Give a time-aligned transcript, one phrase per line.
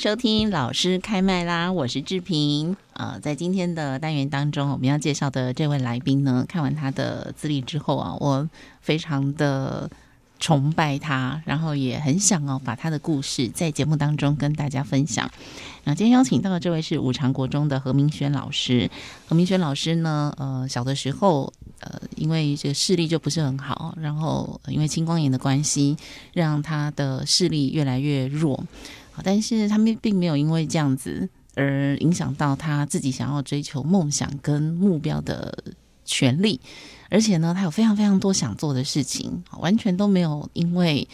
[0.00, 1.70] 收听老师开麦啦！
[1.70, 2.74] 我是志平。
[2.94, 8.48] 呃，在今天的单元当中，我们要介绍的这位来宾呢，看完他的资历之后啊，我
[8.80, 9.90] 非常的
[10.38, 15.30] 崇拜他，然后也很想哦，把他的故事在节目当中跟大家分享。
[15.84, 18.90] 那今天邀请到的这位是五常国中的何明轩老师。
[19.28, 25.98] 何明轩老师呢，呃，小的时候，呃，因为这个视力就不是很好，然后因为青光眼的关系，
[26.32, 28.64] 让他的视力越来越弱。
[29.24, 35.56] 但是他们并没有因为这样子而影响到他自己想要追求梦想跟目标的
[36.04, 36.60] 权利，
[37.08, 41.08] 而且呢，他有非常非常多想做的事情，完全都没有因为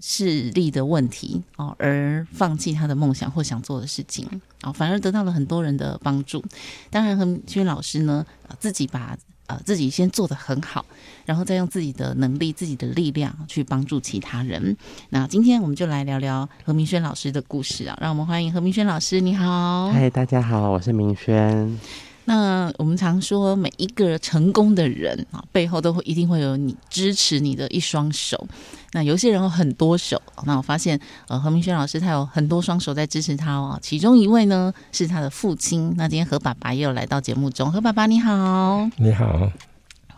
[0.00, 4.26] 视力的问题哦而放弃他的梦想或想做的事情
[4.62, 6.44] 哦，反而得到了很多人的帮助。
[6.90, 8.24] 当然，何明轩老师呢，
[8.58, 9.16] 自己把。
[9.50, 10.84] 呃，自己先做的很好，
[11.26, 14.76] 然后再用自己的能力、自己的力量去帮助其他人。
[15.08, 17.98] 那今天我们就来聊聊何明轩老师的故事啊！
[18.00, 19.90] 让我们欢迎何明轩老师，你好。
[19.90, 21.76] 嗨，大家好，我是明轩。
[22.24, 28.46] 那我们常说，每一个成功的人啊，背后都会一定会有你支持你的一双手。
[28.92, 33.78] 那有些人有很多手，那我发现呃，何明轩老师他有很多双手在支持他哦。
[33.82, 35.94] 其中一位呢是他的父亲。
[35.96, 39.50] 那今天何爸爸也有来到节目中，何爸爸你好，你好。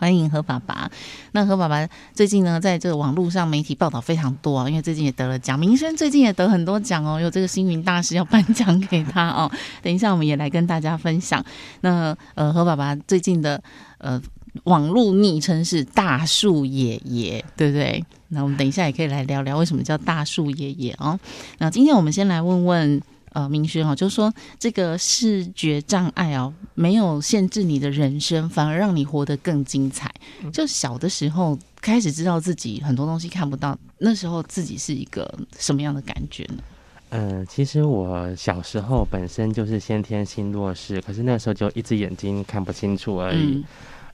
[0.02, 0.90] 欢迎何爸爸。
[1.30, 9.48] 那何爸爸最近呢，在这个网络上媒体报道非常多啊，因为最近也得了奖，明轩最近也得很多奖哦，有这个星云大师要颁奖给他哦。
[9.80, 11.44] 等一下我们也来跟大家分享。
[11.82, 13.62] 那呃，何爸爸最近的
[13.98, 14.20] 呃
[14.64, 18.04] 网络昵称是大树爷爷，对不对？
[18.26, 21.16] 那我们等一下也可以来聊聊为什么叫大树爷爷哦。
[21.58, 23.00] 那今天我们先来问问。
[23.32, 30.12] 呃，明轩哦，就是说这个视觉障碍哦，没有限制你的人生，反而让你活得更精彩。
[30.52, 36.62] 就小的时候开始知道自己很多东西看不到，那时候自己是一个什么样的感觉呢？
[37.08, 43.64] 嗯、呃，其实我小时候本身就是先天性弱视，可是那时候就一只眼睛看不清楚而已，嗯、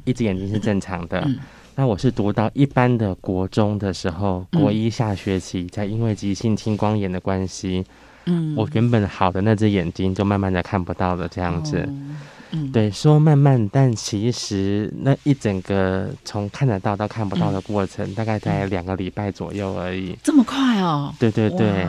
[0.04, 1.20] 一只眼睛是正常的。
[1.26, 1.38] 嗯、
[1.74, 7.84] 那我是读到一般的国中的时候，国一下学期，才因为急性青光眼的关系。
[7.86, 8.07] 嗯，
[8.56, 11.88] 我原本好的那只眼睛就慢慢的看不到了，这样子。
[12.50, 20.16] 嗯，对，说慢慢，但其实那一整个从看得到到看不到的过程，大概在两个礼拜左右而已。
[20.22, 21.12] 这么快哦？
[21.18, 21.86] 对对对，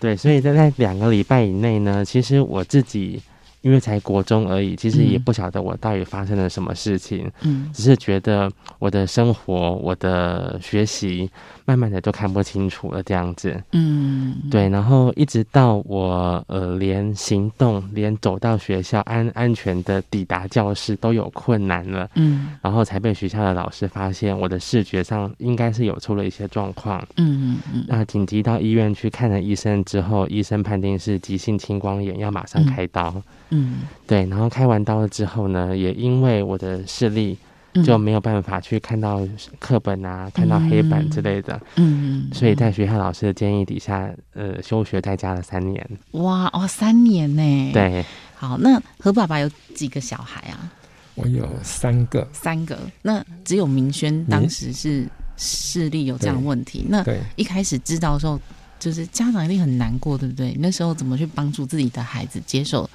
[0.00, 3.20] 对，所以在那两个礼拜以内呢，其实我自己。
[3.62, 11.30] 因为才国中而已，其实也不晓得我到底发生了什么事情，嗯，只是觉得我的生活、我的学习，
[11.64, 33.08] 慢慢的都看不清楚了，这样子，嗯，对，然后一直到我呃，连行动、连走到学校安安全的抵达教室都有困难了，嗯，然后才被学校的老师发现我的视觉上应该是有出了一些状况，嗯嗯，那紧急到医院去看了医生之后，医生判定是急性青光眼，要马上开刀。
[33.14, 33.22] 嗯
[33.54, 37.36] 嗯，对，然后开完刀了之后呢，也因为我的视力
[37.84, 39.20] 就没有办法去看到
[39.58, 45.86] 课本啊，嗯、看到黑板之类的，嗯，所以在学校老师的建议底下，呃，休学在家了三年。
[46.12, 47.70] 哇哦，三年呢？
[47.72, 48.04] 对，
[48.34, 50.72] 好，那何爸爸有几个小孩啊？
[51.14, 52.78] 我有三个，三个。
[53.02, 56.86] 那只有明轩当时是视力有这样的问题。
[56.88, 57.04] 那
[57.36, 58.40] 一开始知道的时候，
[58.78, 60.56] 就是家长一定很难过，对不对？
[60.58, 62.88] 那时候怎么去帮助自己的孩子接受？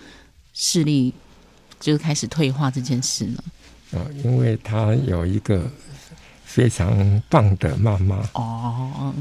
[0.59, 1.13] 视力
[1.79, 3.44] 就开始退化这件事呢？
[3.91, 5.69] 啊，因为他有一个
[6.44, 9.13] 非常棒的妈妈哦，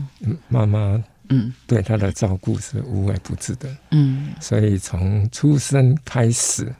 [0.48, 6.74] 妈妈嗯，对他的照顾是无微不至的嗯，所以从出生开始，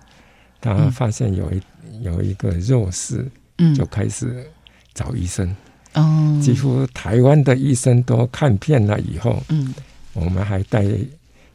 [0.58, 1.62] 他发现有一
[2.00, 4.50] 有一个弱视，嗯，就开始
[4.94, 5.54] 找医生，
[5.92, 9.74] 嗯，几乎台湾的医生都看遍了以后，嗯，
[10.14, 10.82] 我们还带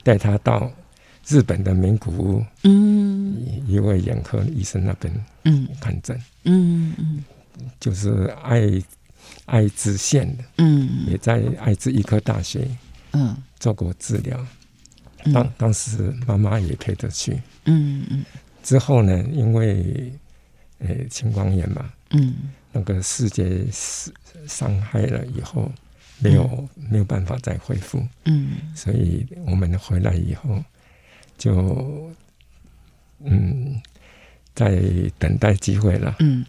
[0.03, 0.71] 带他到。
[1.27, 3.37] 日本的名古屋，嗯，
[3.67, 5.13] 一位眼科医生那边，
[5.43, 7.23] 嗯，看诊，嗯嗯，
[7.79, 8.61] 就是爱
[9.45, 12.67] 爱知县的，嗯，也在爱知医科大学，
[13.11, 14.45] 嗯，做过治疗，
[15.33, 18.25] 当当时妈妈也陪着去，嗯嗯，
[18.63, 20.11] 之后呢，因为
[20.79, 22.33] 呃青光眼嘛，嗯，
[22.71, 24.13] 那个视觉伤
[24.47, 25.71] 伤害了以后，
[26.19, 28.03] 没有、嗯、没有办法再恢复。
[28.25, 30.63] 嗯，所以我们回来以后
[31.41, 32.11] 就
[33.23, 33.81] 嗯
[34.53, 34.79] 在
[35.17, 36.15] 等待机会了。
[36.19, 36.45] 嗯，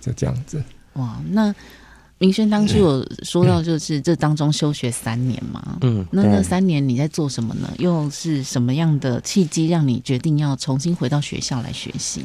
[0.00, 0.62] 就这样子。
[0.94, 1.54] 哇，那。
[2.22, 7.72] 明轩当初有说到，就是这当中休学三年嘛，嗯，那那三年你在做什么呢？
[7.78, 12.22] 又是什么样的契机让你决定要重新回到学校来学习？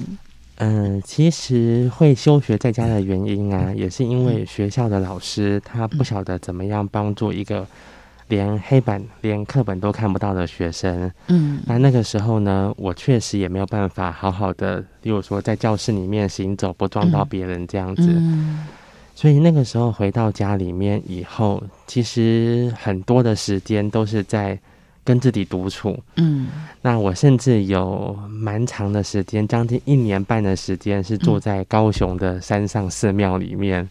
[0.56, 7.66] 嗯，其实会休学在家的原因啊，也是因为学校的老师他不晓得怎么样帮助一个
[8.28, 11.12] 连黑板、连课本都看不到的学生。
[11.28, 18.04] 嗯，那那个时候呢，我确实也没有办法好好的，例如说在教室里面行走，不撞到别人这样子。
[18.08, 18.66] 嗯
[19.18, 24.60] 所以那个时候回到家里面以后，其实很多的时间都是在
[25.06, 25.98] 跟自己独处。
[26.18, 26.50] 嗯，
[26.82, 33.90] 那我甚至有蛮长的时间，将近一年半的时间，是住在高雄的山上寺庙里面，嗯、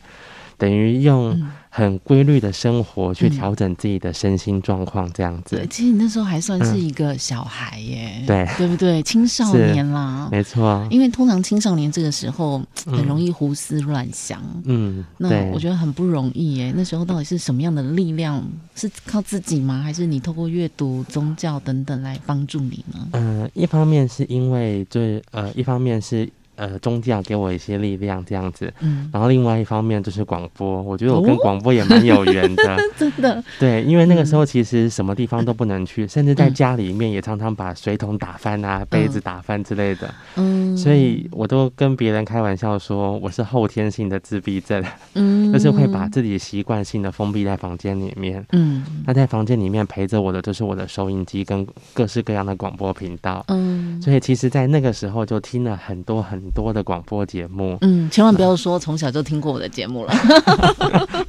[0.58, 1.40] 等于用。
[1.76, 5.56] 很规律的生活，去调整自己的身心状况，这样子。
[5.56, 9.02] 对，其实你那时候还算是一个小孩耶，嗯、对，对不对？
[9.02, 10.86] 青少年啦，没错。
[10.88, 16.72] 因为通常青少年这个时候很容易胡思乱想，嗯，那我觉得很不容易耶。
[16.76, 18.40] 那时候到底是什么样的力量？
[18.76, 19.82] 是靠自己吗？
[19.82, 23.08] 还是你透过阅读、宗教等等来帮助你呢？
[23.14, 26.30] 嗯，一方面是因为，对，呃，一方面是。
[26.56, 28.72] 呃，宗教给我一些力量，这样子。
[28.80, 32.74] 嗯，然后另外一方面就是广播，我觉得我跟广播也蛮有缘的。
[32.74, 33.42] 哦、 真的。
[33.58, 40.14] 对，因为那个时候其实什么地方都不能去，嗯、甚至在家里面也常常把水桶打翻啊，嗯、杯子打翻之类的。
[40.36, 40.76] 嗯。
[40.76, 44.84] 所以我都跟别人开玩笑说，我是后天性的自闭症。
[45.14, 45.52] 嗯。
[45.52, 48.44] 就是会把自己习惯性的封闭在房间里面。
[48.52, 48.84] 嗯。
[49.06, 53.44] 那在房间里面陪着我的，就是我的收音机跟各式各样的广播频道。
[53.48, 54.00] 嗯。
[54.02, 60.14] 所以其实，在那个时候就听了很多很多的广播节目，嗯，千万不要说从小就听过我的节目了，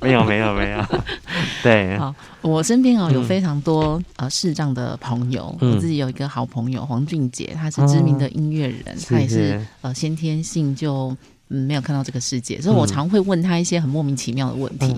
[0.02, 0.86] 没有没有没有，
[1.64, 11.16] 对，好，我身边哦有非常多呃视障的朋友，我自己有一个好朋友黄俊杰，他是知名的音乐人，他也是呃先天性就
[11.50, 14.96] 嗯没有看到这个世界，所以我常会问他一些很莫名其妙的问题。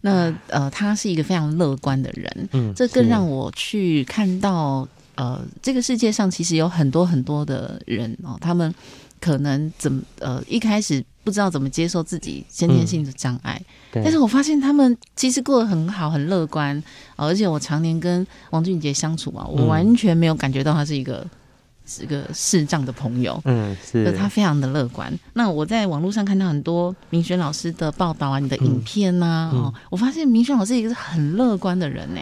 [0.00, 4.86] 那呃，他是一个非常乐观的人，嗯，这更让我去看到
[5.16, 8.74] 呃这个世界上其实有很多很多的人哦，他们。
[9.20, 13.60] 可能怎么呃一开始不知道怎么接受自己先天性的障碍，
[13.92, 16.82] 嗯、但是我发现他们其实过得很好，很乐观，
[17.16, 21.30] 而且我常年跟王俊杰相处啊，我完全没有感觉到他是一个、嗯、
[21.86, 24.10] 是一个视障的朋友，嗯，是。
[24.12, 25.12] 他非常的乐观。
[25.34, 32.20] 那我在网络上看到很多明轩老师的报道啊，你的影片呐、啊，哦、嗯，我发现明轩老师也是很乐观的人呢。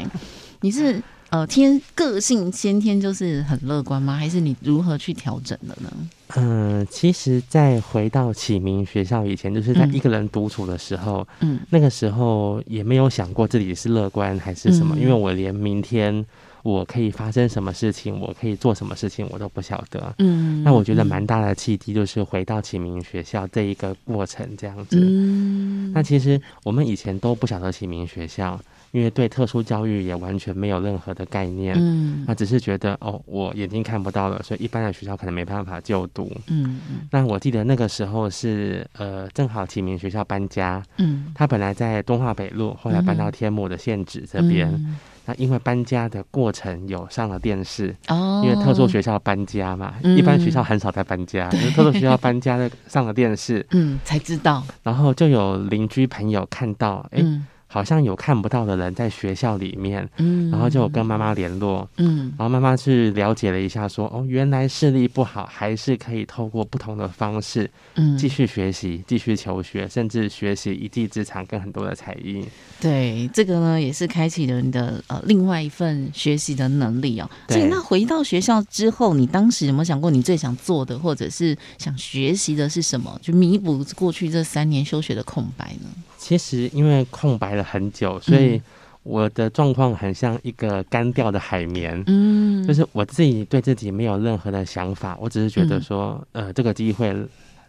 [0.62, 1.00] 你是
[1.31, 4.17] 呃天个性先天就是很乐观吗？
[4.17, 5.90] 还是你如何去调整的呢？
[6.37, 16.25] 嗯，其实，在回到启明学校以前，就是在一个人独处的时候，嗯，那个时候也没有想过自己是乐观还是什么，嗯、因为我连明天
[16.62, 20.14] 我可以发生什么事情，我可以做什么事情，我都不晓得。
[20.19, 24.99] 嗯，那我觉得蛮大的契机就是回到启明学校这一个过程这样子。
[25.00, 28.61] 嗯，那其实我们以前都不晓得启明学校。
[28.96, 44.96] 因为对特殊教育也完全没有任何的概念，嗯，那只是觉得哦，我眼睛看不到了，所以一般的学校可能没办法就读，嗯，那我记得那个时候是呃，正好启明学校搬家，嗯，他本来在东化北路，后来搬到天母的县址这边，嗯、
[45.26, 57.22] 那因为搬家的过程有上了电视，哦，因为特殊学校搬家嘛，嗯、一般学校很少在搬家，因为特殊学校搬家的上了电视，嗯，才知道，然后就有邻居朋友看到，哎、欸。
[57.22, 72.44] 嗯好像有看不到的人在学校里面，嗯，然后就有跟妈妈联络，嗯，然后妈妈去了解了一下说，说哦，原来视力不好，还是可以透过不同的方式，嗯，继续学习，继续求学，甚至学习一技之长跟很多的才艺。
[72.81, 77.29] 对，这个呢也是开启了你的呃另外一份学习的能力哦。
[77.49, 85.89] 所以那回到学校之后，你当时有没有想过你最想做的，或者是想学习的是什么，就弥补过去这三年休学的空白呢？
[86.27, 88.61] 其实因为空白了很久，所以
[89.05, 92.03] 我的状况很像一个干掉的海绵。
[92.09, 97.15] 嗯，就是我自己对自己没有任何的想法，我只是觉得说，呃，这个机会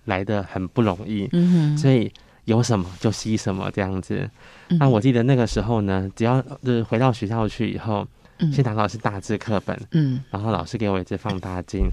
[0.06, 1.30] 来的很不容易。
[1.34, 2.12] 嗯哼，所以
[2.46, 4.28] 有什么就吸什么这样子。
[4.70, 8.08] 那我记得那个时候呢，只要就是回到学校去以后，
[8.52, 11.88] 先拿到是大字课本，嗯，然后老师给我一支放大镜，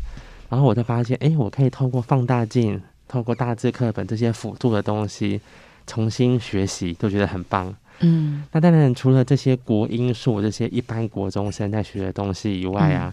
[0.49, 5.39] 然后我就发现，哎，我可以透过放大镜，透过大字课本这些辅助的东西。
[5.87, 13.13] 重新学习都觉得很棒，嗯，那当然除了这些国英数这些一般国中生在学的东西以外啊，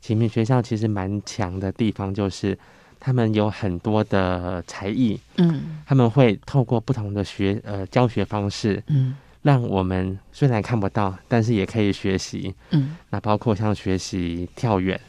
[0.00, 2.58] 启明、嗯、学校其实蛮强的地方就是
[3.00, 12.52] 他们有很多的才艺，嗯，他们会透过不同的学呃教学方式，嗯，让我们虽然看不到，但是也可以学习。
[12.70, 15.00] 嗯，那包括像学习跳远、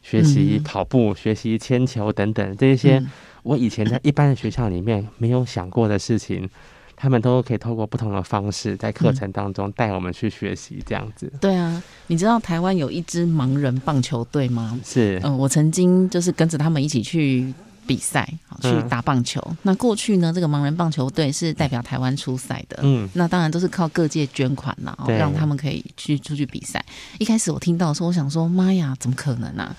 [0.00, 3.04] 学习跑步、嗯、学习铅球等等这些，
[3.46, 6.48] 我以前在一般的学校里面没有想过的事情。
[6.98, 11.38] 他们都可以透过不同的方式，在课程当中带我们去学习，这样子、嗯。
[11.42, 14.80] 对啊，你知道台湾有一支盲人棒球队吗？
[14.82, 17.52] 是，嗯，我曾经就是跟着他们一起去
[17.86, 18.26] 比赛，
[18.62, 19.38] 去打棒球。
[19.46, 22.78] 嗯、那过去呢，这个盲人棒球队是代表台湾出赛的。
[22.82, 26.82] 嗯，那当然都是靠各界捐款啦，让他们可以去出去比赛。
[27.18, 29.76] 一开始我听到的时候，我想说，妈呀，怎么可能啊？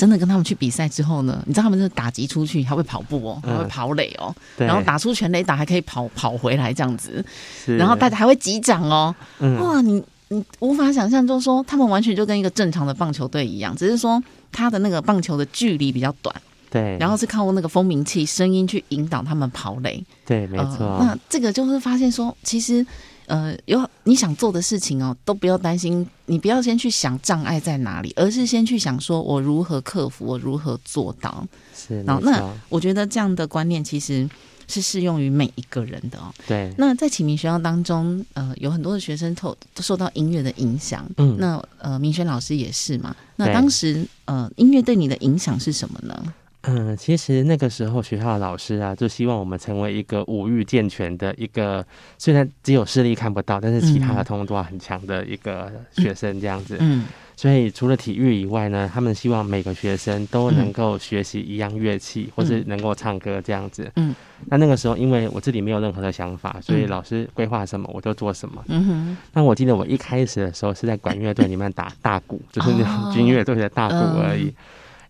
[0.00, 7.22] 真的跟他们去比赛之后呢，你知道他们是打击出去还会跑步哦，还会跑垒哦，嗯、然后打出全垒打还可以跑跑回来这样子，
[7.66, 16.34] 然后大家还会击掌哦，嗯、哇，你你无法想象，就是说他们完全就跟一个正常的棒球队一样，只是说他的那个棒球的距离比较短，
[16.70, 21.04] 对，然后是靠那个蜂鸣器声音去引导他们跑垒，对，没错、呃。
[21.04, 22.86] 那这个就是发现说，其实。
[23.30, 31.46] 呃，有你想做的事情哦，都不要担心，你不要先去想障碍在哪里，而是先去想说我如何克服，我如何做到。
[31.72, 34.28] 是，然后那我觉得这样的观念其实
[34.66, 36.34] 是适用于每一个人的哦。
[36.48, 36.74] 对。
[36.76, 41.08] 那在启明学校当中，呃，有很多的学生透都受到音乐的影响。
[41.16, 41.36] 嗯。
[41.38, 43.14] 那呃，明轩老师也是嘛？
[43.36, 46.34] 那当时呃，音乐对你的影响是什么呢？
[46.62, 51.84] 嗯，其实那个时候学校的老师啊，就希望我们成为一个五育健全的一个，
[52.18, 56.76] 虽然只有视力看不到，但是其他的通通都要很强的一个学生这样子。
[56.80, 63.90] 嗯， 所以除了体育以外呢，他们希望每个学生都能够学习一样乐器，或是能够唱歌这样子。
[63.96, 64.14] 嗯，
[64.44, 68.62] 那那个时候因为我自己没有任何的想法，所以老师规划什么我就做什么。
[68.68, 69.16] 嗯哼。
[69.32, 74.52] 那我记得我一开始的时候是在管乐队里面打大鼓，就是那种军乐队的大鼓而已。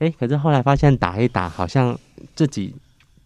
[0.01, 1.97] 哎、欸，可是后来发现打一打，好像
[2.35, 2.75] 自己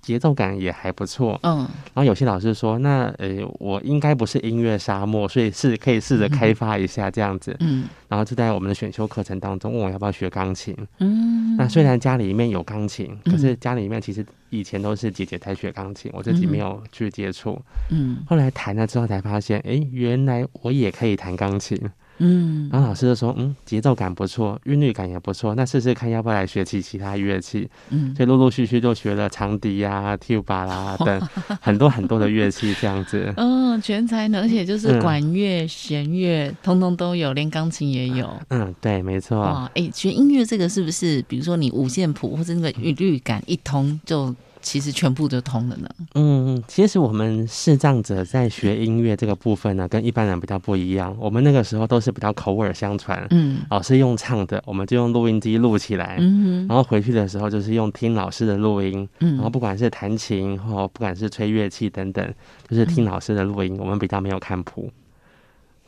[0.02, 1.38] 节奏感也还不错。
[1.45, 7.57] 嗯，然后有些老师说，那呃，我应该不是音乐沙漠，所以是可以试着开发一下这样子。
[7.61, 10.76] 嗯，然后就在我们的选修课程当中问我要不要学钢琴。
[10.99, 17.57] 嗯，那虽然家里面有钢琴，可是家里面其实以前都是姐姐在学钢琴，我自己没有去接触。
[17.90, 21.81] 嗯，后来弹了之后才发现，哎、欸，原来我也可以弹钢琴。
[22.18, 27.68] 嗯，然后老师就说，嗯，节奏感不错，韵律感也不错，那试试看要不要来学习其他乐器。
[27.90, 31.21] 嗯，所以陆陆续续就学了长笛呀、tuba 啦 等
[31.61, 33.33] 很多很多的乐器，这样子。
[33.37, 38.30] 嗯， 全才能，而且就是管乐、弦乐，通通都有，连钢琴也有。
[38.49, 39.40] 嗯，对，没错。
[39.40, 44.35] 哇，哎，学音乐这个是不是，比如说你五线谱或者那个韵律感一通就？
[44.64, 45.88] 其实全部都通了呢。
[46.14, 51.14] 嗯，其实我们视障者在学音乐这个部分呢，跟一般人比较不一样。
[51.21, 62.35] 我们那个时候都是比较口耳相传，嗯，老师用唱的，我们就用录音机录起来，嗯哼，然后回去的时候就是用听老师的录音，嗯，然后不管是弹琴或不管是吹乐器等等，
[62.66, 63.76] 就是听老师的录音。
[63.76, 64.90] 嗯、我们比较没有看谱，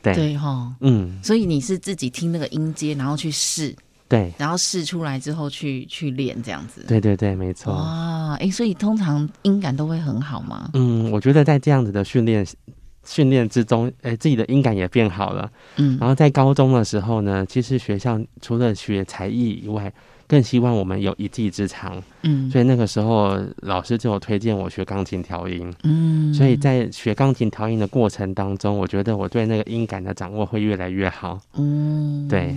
[0.03, 3.75] 对对哈，嗯，所以你是自己听那个音阶，然后去试。
[4.09, 6.85] 对，然后试出来之后去去练这样子。
[6.87, 7.73] 对对对，没错。
[7.73, 10.69] 哇，哎，所以通常音感都会很好吗？
[10.73, 12.45] 嗯，我觉得在这样子的训练
[13.03, 15.51] 训练之中，哎，自己的音感也变好了。
[15.75, 19.91] 嗯，然后在高中的时候呢，其实学校除了学才艺以外，
[20.25, 22.01] 更希望我们有一技之长。
[22.21, 25.73] 嗯，所以那个时候老师就有推荐我学钢琴调音。
[25.83, 31.39] 嗯，所以在学钢琴调音的过程当中，我觉得我对那个音感的掌握会越来越好。
[31.55, 32.55] 嗯，对。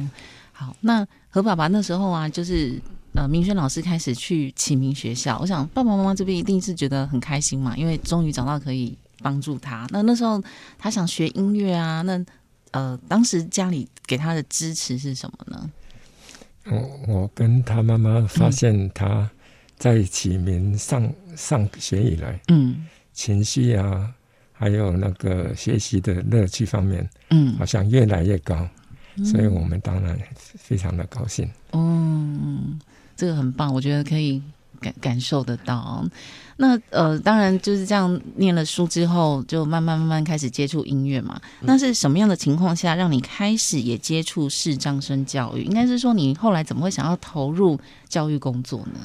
[0.52, 2.80] 好，那何爸爸那时候啊，就是
[3.14, 9.86] 呃，明轩老师开始去启明学校，我想爸爸妈妈这边一定是觉得很开心嘛，因为终于找到可以帮助他。
[9.90, 10.42] 那那时候
[10.78, 12.24] 他想学音乐啊，那
[12.72, 15.70] 呃，当时家里给他的支持是什么呢？
[16.66, 19.28] 我我跟他妈妈发现他
[19.76, 24.12] 在启明上上学以来，嗯，情绪啊，
[24.52, 28.68] 还有那个学习的乐趣方面，嗯，好像越来越高。
[29.24, 31.48] 所以我们当然非常的高兴。
[31.72, 32.80] 嗯，
[33.16, 34.42] 这个很棒，我觉得可以
[34.80, 36.04] 感感受得到。
[36.56, 41.40] 那呃，当然就是这样，念了书之后，就慢慢慢慢开始接触音乐嘛。
[41.60, 45.62] 那是什么样的情况下让你开始也接触视障生教育？
[45.62, 49.00] 应该是说你后来怎么会想要投入教育工作呢？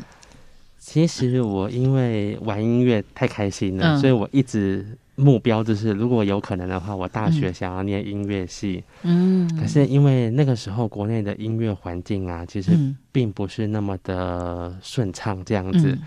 [0.80, 4.98] 其实我因为玩音乐太开心了，嗯、所以我一直。
[5.16, 8.84] 目标就是，如果有可能的话，我大学想要念音乐系。
[9.04, 12.72] 嗯，可是因为那个时候国内的音乐环境啊，其实
[13.14, 15.98] 并不是那么的顺畅，这样子，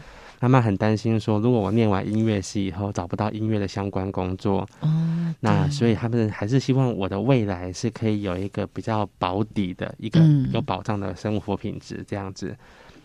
[0.40, 10.20] 妈妈很担心说，如果我念完音乐系以后找不到音乐的相关工作，哦，那所以他们还是希望我的未来是可以有一个比较保底的一个
[10.52, 12.54] 有保障的生活品质这样子。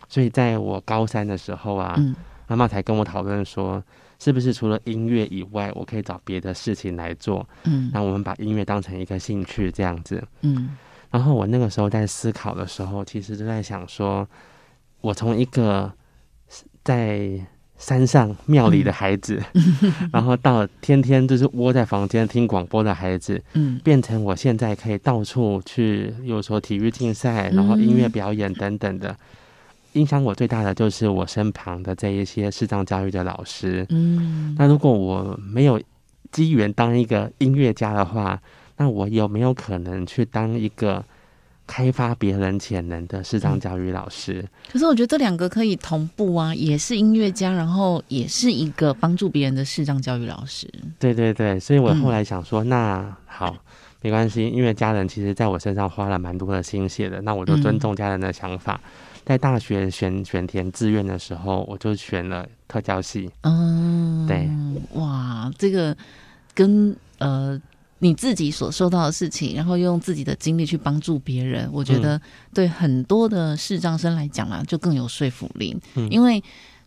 [0.08, 1.98] 所以在我高三的时候啊，
[2.46, 3.82] 妈妈才跟我讨论说。
[4.18, 7.48] 是不是除了音乐以外，我可以找别的事情来做？
[7.64, 10.22] 嗯，那我们把音乐当成一个兴趣这样子。
[10.42, 10.76] 嗯，
[11.10, 14.28] 然后我那个时候在思考的时候，其实就在想说，
[15.00, 15.92] 我从一个
[16.82, 17.46] 在。
[17.76, 29.14] 山上庙里的孩子，嗯、 然后到天天就是窝在房间听广播的孩子，嗯，变成我现在可以到处去，比如说体育竞赛，然后音乐表演等等的。
[29.94, 33.84] 影响我最大的就是我身旁的这一些视障教育的老师。
[33.88, 35.80] 嗯，那如果我没有
[36.30, 38.40] 机缘当一个音乐家的话，
[38.76, 41.04] 那我有没有可能去当一个？
[41.66, 50.70] 开发别人潜能的视障教育老师，嗯，可是我觉得这两个可以同步啊，也是音乐家，然后也是一个帮助别人的视障教育老师。
[50.98, 53.56] 对对对，所以我后来想说，嗯、那好，
[54.02, 58.78] 没关系，因为家人其实在我身上花了蛮多的心血的，那我就尊重家人的想法。
[58.84, 58.90] 嗯、
[59.24, 63.30] 在大学选选填志愿的时候，我就选了特教系。
[63.42, 64.48] 嗯，对，
[65.00, 65.96] 哇，这个
[66.54, 67.60] 跟呃。
[68.00, 72.20] 你自己所受到的事情，然后用自己的经历去帮助别人，我觉得
[72.52, 75.74] 对很多的视障生来讲啊，就更有说服力。
[75.94, 76.42] 嗯，因为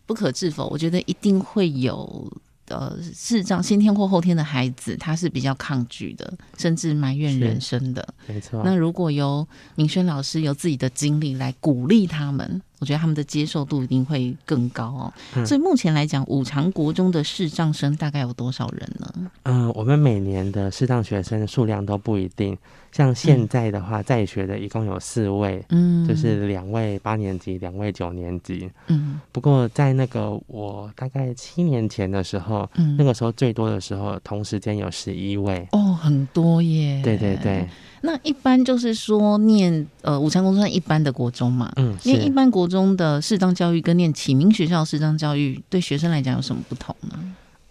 [0.06, 2.30] 不可置否，我觉得一定会有。
[2.68, 8.06] 呃，视障先天或后天的孩子，他是比较抗拒的，甚至埋怨人生的。
[8.26, 8.62] 没错。
[8.64, 15.12] 那如果由明轩老师有自己的经历来鼓励他们，我觉得他们的接受度一定会更高哦。
[15.34, 19.12] 嗯、所以目前来讲，五常国中的视障生大概有多少人呢？
[19.44, 22.56] 嗯、呃，我们每年的视障学生数量都不一定。
[22.98, 29.20] 像现在的话，在学的一共有四位，嗯，就是两位八年级，两位九年级，嗯。
[29.30, 37.00] 不过在那个我大概七年前的时候，嗯，那个时候最多的时候，同时间有十一位，哦，很多耶。
[37.04, 37.68] 对对对。
[38.00, 47.16] 那一般就是说念呃五常国算一般的国中嘛，嗯，念一般国中的视障教育跟念启明学校视障教育，对学生来讲有什么不同呢？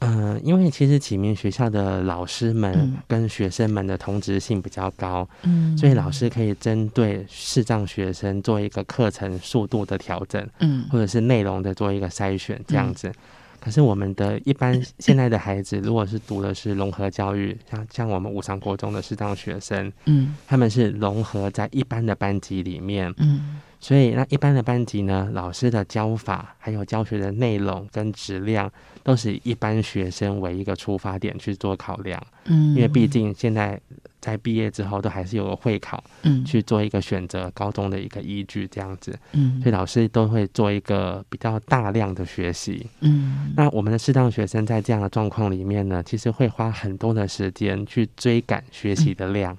[0.08, 13.10] 嗯、呃，因为其实启明学校的老师们跟学生们的同质性比较高，嗯，所以老师可以针对视障学生做一个课程速度的调整，嗯，或者是内容的做一个筛选这样子。
[13.10, 13.14] 嗯、
[13.60, 23.60] 可是我们的一般现在的孩子，如果是读的是融合教育，像像我们五常国中的视障学生，嗯，他们是融合在一般的班级里面，嗯。
[23.80, 28.70] 所以，那一般的班级呢，老师的教法还有教学的内容跟质量，
[29.08, 32.22] 都是以一般学生为一个出发点去做考量。
[32.44, 33.80] 嗯，因为毕竟现在
[34.20, 39.18] 在毕业之后，都还是有个会考，嗯，去做一个选择高中的一个依据，这样子。
[39.32, 42.86] 嗯，所以老师都会做一个比较大量的学习。
[43.00, 49.54] 嗯，那我们的适当学生在这样的状况里面呢，其实会花很多的时间去追赶学习的量。
[49.54, 49.58] 嗯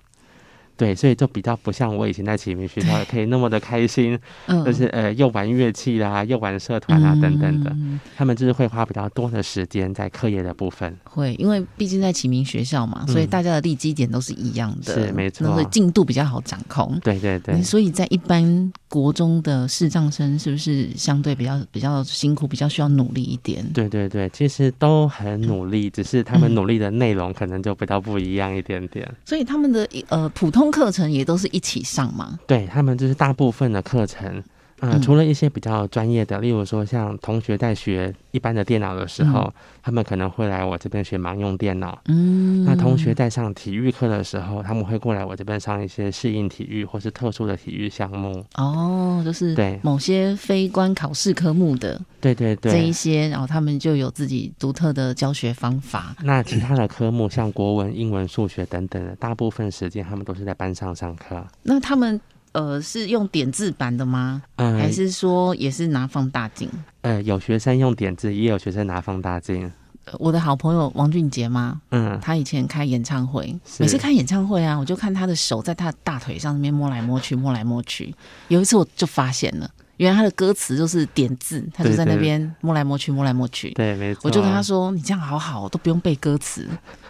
[0.78, 7.70] 对，所以就比较不像我以前在启明学校可以那么的开心，嗯、就是呃又玩乐器啦，又玩社团啊等等的。
[7.70, 10.96] 嗯、他们就是会花比较多的时间在课业的部分。
[11.02, 16.96] 会，因为毕竟在启明学校嘛，所以大家的立基点都是一样的，嗯、是没错，所以进度比较好掌控。
[17.00, 17.60] 对对对。
[17.60, 23.68] 所以在一般国中的视障生，是不是相对比较比较辛苦，比较需要努力一点？
[23.72, 29.04] 对对对，其实都很努力，只是他们努力的内容可能就比较不一样一点点。
[29.10, 30.67] 嗯、所以他们的呃普通。
[30.70, 32.38] 课程也都是一起上吗？
[32.46, 34.42] 对，他们就是大部分的课程，
[34.80, 41.98] 呃，嗯、除了一些比较专业的，例如说像同学在学一般的电脑的时候，嗯、他们可能会来我这边学盲用电脑。
[42.06, 48.44] 嗯，那同学在上体育课的时候，他们会过来我这边上一些适应体育或是特殊的体育项目。
[48.54, 56.14] 哦，就是对某些非关考试科目的，对对对，这一些，然后他们就有自己独特的教学方法。
[56.22, 61.44] 那其他的科目像国文、英文、数学等等的，大部分时间他们都是在班上上课。
[61.64, 62.20] 那他们。
[62.58, 64.42] 呃，是用点字版的吗？
[64.56, 66.68] 嗯，还是说也是拿放大镜？
[67.02, 69.70] 呃，有学生用点字，也有学生拿放大镜。
[70.18, 71.80] 我的好朋友王俊杰吗？
[71.90, 78.12] 嗯，他以前开演唱会，每次开演唱会啊，我就看他的手在他的大腿上那边摸来摸去，摸来摸去。
[78.48, 83.70] 有一次我就发现了，原来他的歌词就是点字，他就在那边摸来摸去，摸来摸去。
[83.74, 84.22] 对，没错。
[84.24, 86.66] 我就跟他说：“你这样好好，都不用背歌词。”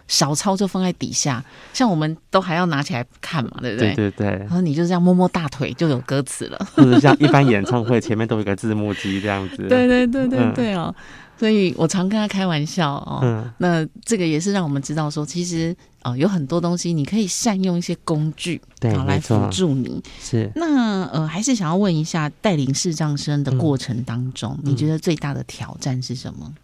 [0.09, 3.95] 小抄就放在底下，像我们都还要拿起来看嘛，对不对？
[3.95, 4.39] 对对对。
[4.39, 6.59] 然后你就这样摸摸大腿，就有歌词了。
[6.75, 9.57] 或者像一般演唱会前面都有一个字幕机这样子。
[9.69, 11.05] 对对对对对哦，嗯、
[11.39, 13.21] 所以我常跟他开玩笑哦。
[13.23, 13.53] 嗯。
[13.59, 20.03] 那这个也是让我们知道说，其实哦，有很多东西你可以善用一些工具，对，来辅助你。
[20.19, 20.51] 是。
[20.55, 26.55] 那呃，还是想要问一下，带领视障生的过程当中，嗯、你觉得最大的挑战是什么？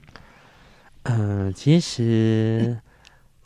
[1.03, 2.79] 嗯、呃，其实。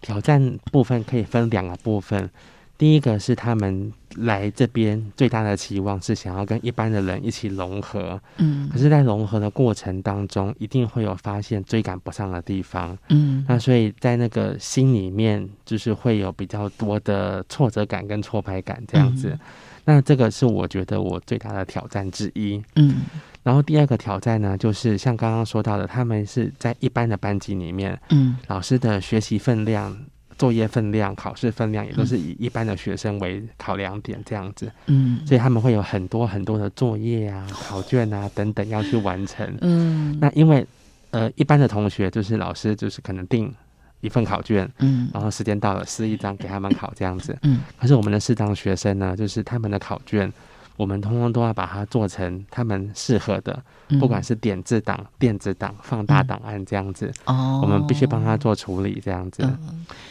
[0.01, 2.31] 挑战部分可以分两个部分，
[2.77, 19.31] 第一个是他们来这边最大的期望是想要跟一般的人一起融合，嗯，可是，在融合的过程当中，一定会有发现追赶不上的地方，嗯，那所以在那个心里面，就是会有比较多的挫折感跟挫败感这样子。
[19.31, 19.41] 嗯、
[19.85, 23.03] 那这个是我觉得我最大的挑战之一，嗯。
[23.49, 29.97] 然后第二个挑战呢，就是像刚刚说到的，他们是在一般的班级里面，嗯，老师的学习分量。
[30.37, 40.65] 作业分量、考试分量也都是以一般的学生为考量点这样子，嗯，所以他们会有很多很多的作业啊、考卷啊等等要去完成，嗯，那因为
[41.11, 43.53] 呃一般的同学就是老师就是可能定
[44.01, 50.33] 一份考卷，嗯，然后时间到了撕一张给他们考这样子，嗯，可是我们的视障学生呢，就是他们的考卷。
[50.79, 53.61] 我们通通都要把它做成他们适合的，
[53.99, 57.13] 不管是点字档、电子档、放大档案这样子。
[57.25, 59.43] 哦，我们必须帮他做处理这样子。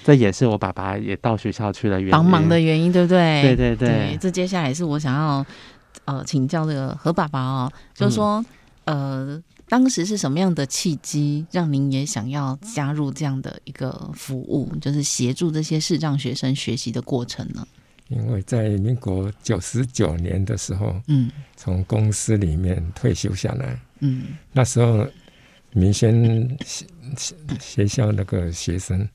[0.04, 3.42] 这也是我爸爸也到学校去的原因，帮忙的原因，对不对？
[3.42, 4.18] 对对对。
[4.20, 5.46] 这接下来是我想要
[6.04, 8.44] 呃请教这个何爸爸哦，就是说
[8.84, 17.66] 呃，当时是什么样的契机让您也想要加入这样的一个服务，就是协助这些视障学生学习的过程呢？
[18.10, 25.06] 因为在民国九十九年的时候，嗯，从公司里面退休下来，嗯，那时候
[25.72, 26.86] 民先学
[27.60, 29.08] 学校那个学生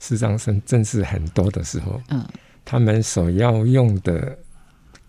[0.00, 2.22] 师长生正是很多的时候，嗯，
[2.64, 4.36] 他们所要用的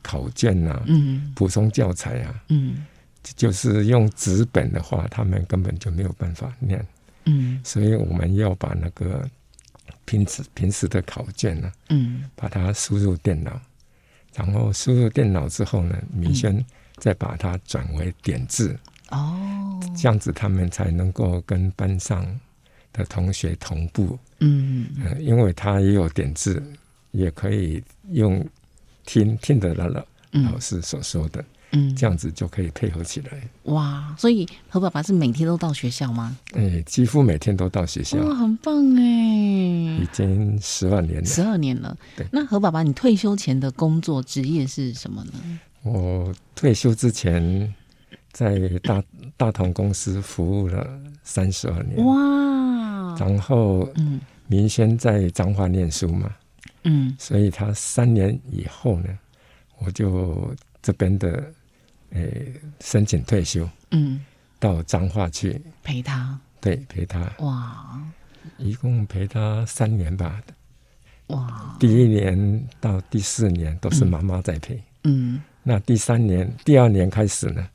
[0.01, 2.85] 考卷呐、啊，嗯，补充教材啊，嗯，
[3.35, 6.85] 就是用纸本的话，他们根本就没有办法念，
[7.25, 9.29] 嗯，所以我们要把那个。
[10.11, 13.57] 平时平时的考卷呢，嗯，把它输入电脑，
[14.35, 16.65] 然后输入电脑之后呢，明轩
[16.97, 18.77] 再把它转为点字，
[19.11, 22.25] 哦、嗯，这样子他们才能够跟班上
[22.91, 26.61] 的同学同步，嗯，呃、因为他也有点字，
[27.11, 28.45] 也可以用
[29.05, 31.41] 听听得到了老师所说的。
[31.41, 33.29] 嗯嗯，这样子就可以配合起来。
[33.63, 36.37] 哇，所以何爸爸是每天都到学校吗？
[36.53, 38.17] 哎、欸，几乎每天都到学校。
[38.17, 39.01] 哇，很棒哎！
[39.01, 41.95] 已经十二年了，十二年了。
[42.17, 45.59] 对，那何爸爸，你退休前的工作职业是什么呢？
[45.83, 47.73] 我退休之前
[48.33, 49.01] 在大
[49.37, 50.85] 大同公司服务了
[51.23, 52.05] 三十二年。
[52.05, 53.15] 哇！
[53.17, 56.29] 然后，嗯，明轩在彰化念书嘛，
[56.83, 59.17] 嗯，所以他三年以后呢，
[59.79, 61.41] 我就这边的。
[62.13, 64.19] 诶、欸，申请退休，嗯，
[64.59, 68.01] 到彰化去陪他，对，陪他，哇，
[68.57, 70.41] 一共陪他三年吧，
[71.27, 77.65] 哇，第一年到第四年都是妈妈在陪，嗯，嗯，那第三年、第二年开始呢，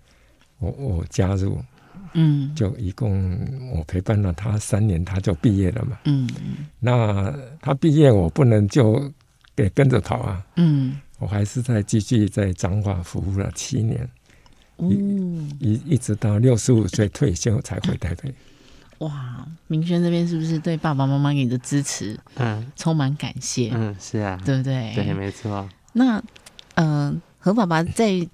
[0.59, 1.59] 我我加入，
[2.13, 3.39] 嗯，就一共
[3.73, 6.29] 我陪伴了他三年，他就毕业了嘛，嗯，
[6.79, 9.11] 那他毕业我不能就
[9.55, 14.07] 给跟着跑啊，嗯，我还是在继续在彰化服务了七年。
[14.79, 18.35] 一一一直到六十五岁退休才回台北。
[19.01, 23.71] 哇，明轩这边是不是对爸爸妈妈给你的支持，嗯，充满感谢？
[23.75, 24.93] 嗯，是啊，对不对？
[24.95, 25.69] 对，没错。
[25.93, 26.19] 那，
[26.77, 28.27] 嗯、呃，何爸爸在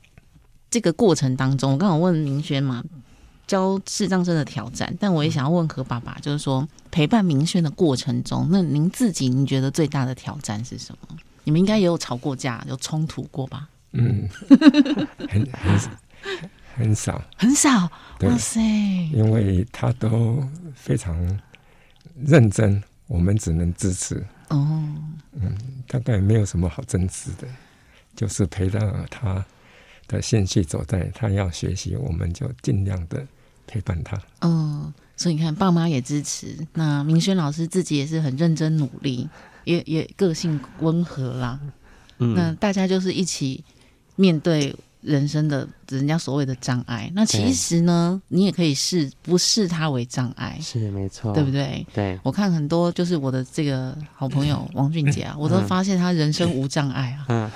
[0.70, 2.85] 这个过程当中，我刚好问明轩嘛，
[3.44, 11.16] 教视障生的挑战，但我也想要问何爸爸，就是说陪伴明轩的过程中，那您自己您觉得最大的挑战是什么？
[11.42, 13.68] 你们应该也有吵过架，有冲突过吧？
[13.94, 14.28] 嗯，
[15.28, 15.90] 很很。
[16.74, 18.58] 很少，很少，哇塞！
[19.12, 20.42] 因为他都
[20.74, 21.14] 非常
[22.24, 24.24] 认真，我们只能支持。
[24.48, 24.82] 哦，
[25.32, 25.54] 嗯，
[25.87, 27.46] 大概没有什么好争执的，
[28.16, 28.80] 就是陪到
[29.11, 29.44] 他
[30.08, 33.26] 的兴趣所在，他要学习，我们就尽量的
[33.66, 34.18] 陪伴他。
[34.40, 39.28] 嗯，所以你看，爸妈也支持，那明轩老师自己也是很认真努力，
[39.64, 41.61] 也也个性温和啦。
[42.16, 43.62] 嗯，那大家就是一起
[44.16, 44.74] 面对。
[45.02, 51.84] 人生的人家所谓的障碍，那其实呢，你也可以视不视它为障碍，是没错，对不对？
[51.92, 57.50] 对，我看很多就是我的这个好朋友 王俊杰啊，我都发现他人生无障碍啊， 嗯，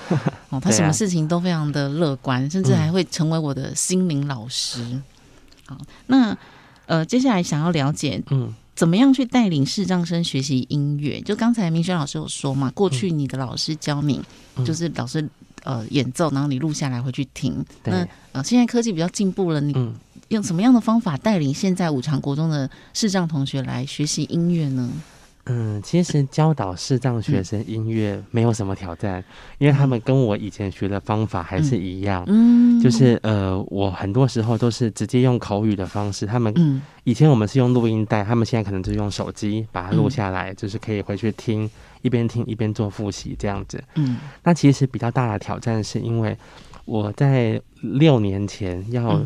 [0.50, 5.00] 哦，他什么事情都非常的乐观，甚至还会成为我的心灵老师。
[5.66, 5.78] 好，
[6.08, 6.36] 那
[6.86, 11.20] 呃，接下来想要了解，嗯，怎么样去带领视障生学习音乐？
[11.20, 14.20] 就刚才明轩老师有说嘛，过去你的老师教你，
[14.64, 15.28] 就是老师。
[15.66, 17.64] 呃，演奏，然后你录下来回去听。
[17.82, 19.74] 那呃，现在科技比较进步了，你
[20.28, 24.88] 用什么样的方法带领现在五常国中的视障同学来学习音乐呢？
[24.92, 25.00] 嗯，
[25.80, 29.24] 其实教导视障学生音乐没有什么挑战，嗯、
[29.58, 32.24] 因为他们跟我以前学的方法还是一样。
[32.26, 36.26] 嗯，就是呃，我很多时候都是直接用口语的方式。
[36.26, 41.70] 他们以前我们是用录音带，他们现在可能就是用手机把它录下来，嗯、就是可以回去听，
[42.02, 43.80] 一边听一边做复习这样子。
[43.94, 46.36] 嗯，那其实比较大的挑战是因为
[46.84, 49.20] 我在六年前要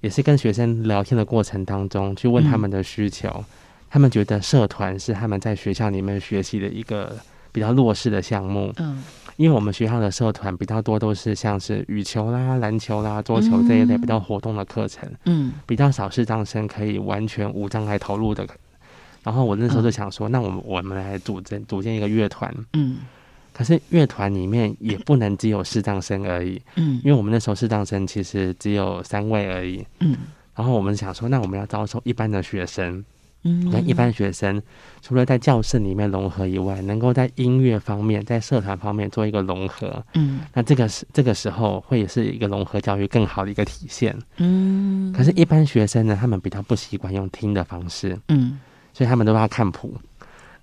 [0.00, 3.44] 也是跟学生聊天的过程当中去问他们的需求。
[3.90, 7.18] 嗯他们觉得社团是他们在学校里面学习的一个
[7.50, 8.72] 比较弱势的项目。
[8.76, 9.02] 嗯，
[9.36, 15.10] 因为我们学校的社团比较多都是像是羽球啦、篮球啦、桌球这一类比较活动的课程。
[15.24, 18.46] 嗯，比较少视障生可以完全无障碍投入的。
[19.24, 22.54] 然后我那时候就想说，那我们我们来组建组建一个乐团。
[22.74, 22.98] 嗯，
[23.52, 26.62] 可是乐团里面也不能只有视障生而已。
[26.76, 29.84] 嗯，因为我们那时候视障生其实只有三位而已。
[29.98, 30.16] 嗯，
[30.54, 33.04] 然后我们想说，那我们要招收一般的学生。
[33.42, 34.60] 嗯，那一般学生
[35.00, 45.12] 除了在教室里面融合以外，能够在音乐方面、在社团方面做一个融合，嗯，那这个是这个时候会是一个融合教育更好的一个体现，嗯。
[45.12, 48.58] 可是，一般学生呢，他们比较不习惯用听的方式，嗯，
[48.92, 49.94] 所以他们都要看谱。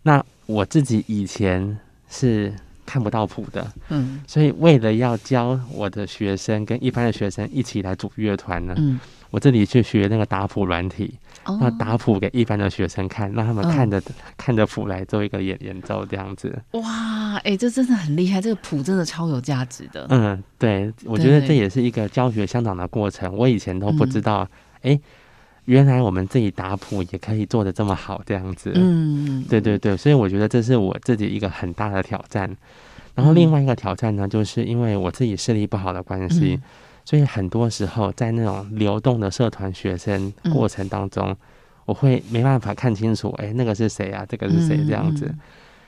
[0.03, 1.77] 那我自己以前
[2.09, 2.53] 是
[2.85, 8.99] 看不到谱的，嗯，所以为了要教我的学生跟一般的学生一起来组乐团呢，嗯。
[9.29, 11.13] 我这里去学那个打谱软体，
[11.60, 14.03] 那打谱给一般的学生看，让他们看着、嗯、
[14.38, 16.62] 看着谱来做一个演演奏这样子。
[16.71, 20.05] 哇，哎、欸，这真的很厉害，这个谱真的超有价值的。
[20.10, 23.36] 嗯，对，我觉得这也是一个教学相长的过程。
[23.36, 24.47] 我以前都不知道，
[24.81, 25.01] 哎、嗯欸，
[25.65, 28.71] 原来我们自己打谱也可以做的这么好这样子。
[28.75, 32.49] 嗯，对对对，所以我觉得这是我自己一个很大的挑战。
[33.15, 36.60] 然后另外一个挑战呢，就是因为我自己视力不好的关系。
[36.62, 36.63] 嗯
[37.07, 41.37] 所以很多时候，在那种流动的社团学生过程当中，嗯、
[41.85, 44.25] 我会没办法看清楚，哎、欸，那个是谁啊？
[44.27, 44.75] 这个是谁？
[44.85, 45.33] 这样子。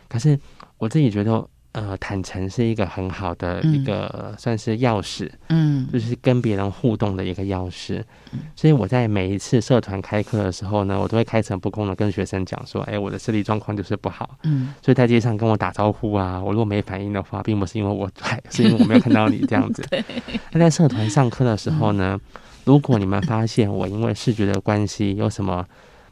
[0.08, 0.40] 可是
[0.78, 1.46] 我自己觉得。
[1.72, 8.04] 呃，坦诚是一个很好的一个算是钥匙，嗯，就是跟别人互动的一个钥匙。
[8.32, 19.88] 嗯，所以我在每一次社团开课的时候呢，我都会开诚布公的跟学生讲说，哎，我的视力状况就是不好，嗯，所以在街上跟我打招呼啊，我如果没反应的话，并不是因为我拽， 是因为我没有看到你这样子。
[20.52, 22.20] 那在社团上课的时候呢，
[22.66, 25.64] 如果你们发现我因为视觉的关系有什么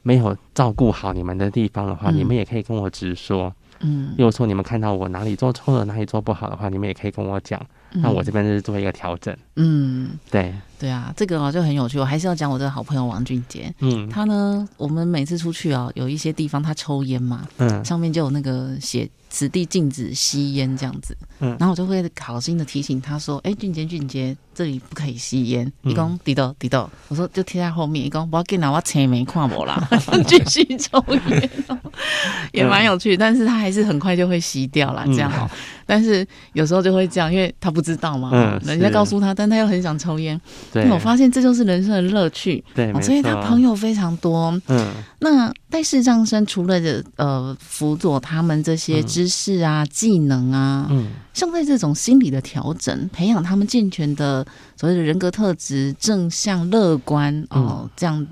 [0.03, 3.51] 没有照顾好你们的地方的话，你们也可以跟我直说。
[3.81, 7.59] 嗯，如果说你们看到我哪里做错了，哪里做不好的话，你们也可以跟我讲，
[7.91, 9.35] 那我这边就是做一个调整。
[9.57, 11.99] 嗯，对，对啊，这个啊就很有趣。
[11.99, 13.73] 我还是要讲我这个好朋友王俊杰。
[13.79, 19.09] 嗯，他呢，我们每次出去啊，有一些地方他抽烟嘛，嗯，上面就有那个写。
[19.29, 25.69] 此地禁止吸烟这样子，嗯，然后我就会好心的提醒他说：“哎、欸，俊杰，俊杰，这里不可以吸烟。
[25.83, 28.05] 嗯”一公滴到滴到，我说就贴在后面。
[28.05, 29.85] 一公不要紧啦，我前没看我啦，
[30.25, 31.49] 继续抽烟，
[32.53, 33.17] 也蛮有趣。
[33.17, 35.39] 但是他还是很快就会吸掉了，这样哦。
[35.51, 40.39] 嗯、但是有时候就会这样，因为他不知道嘛，嗯，人家告诉他，但他又很想抽烟。
[40.71, 42.63] 对，我发现这就是人生的乐趣。
[42.75, 44.49] 对，所以他朋友非常多。
[44.67, 49.03] 嗯，那带视障生除了的呃辅佐他们这些。
[49.07, 58.27] 知识啊，技能啊，嗯，像在这种心理的调整，培养他们健全的所谓的人格特质，正向、乐观哦，这样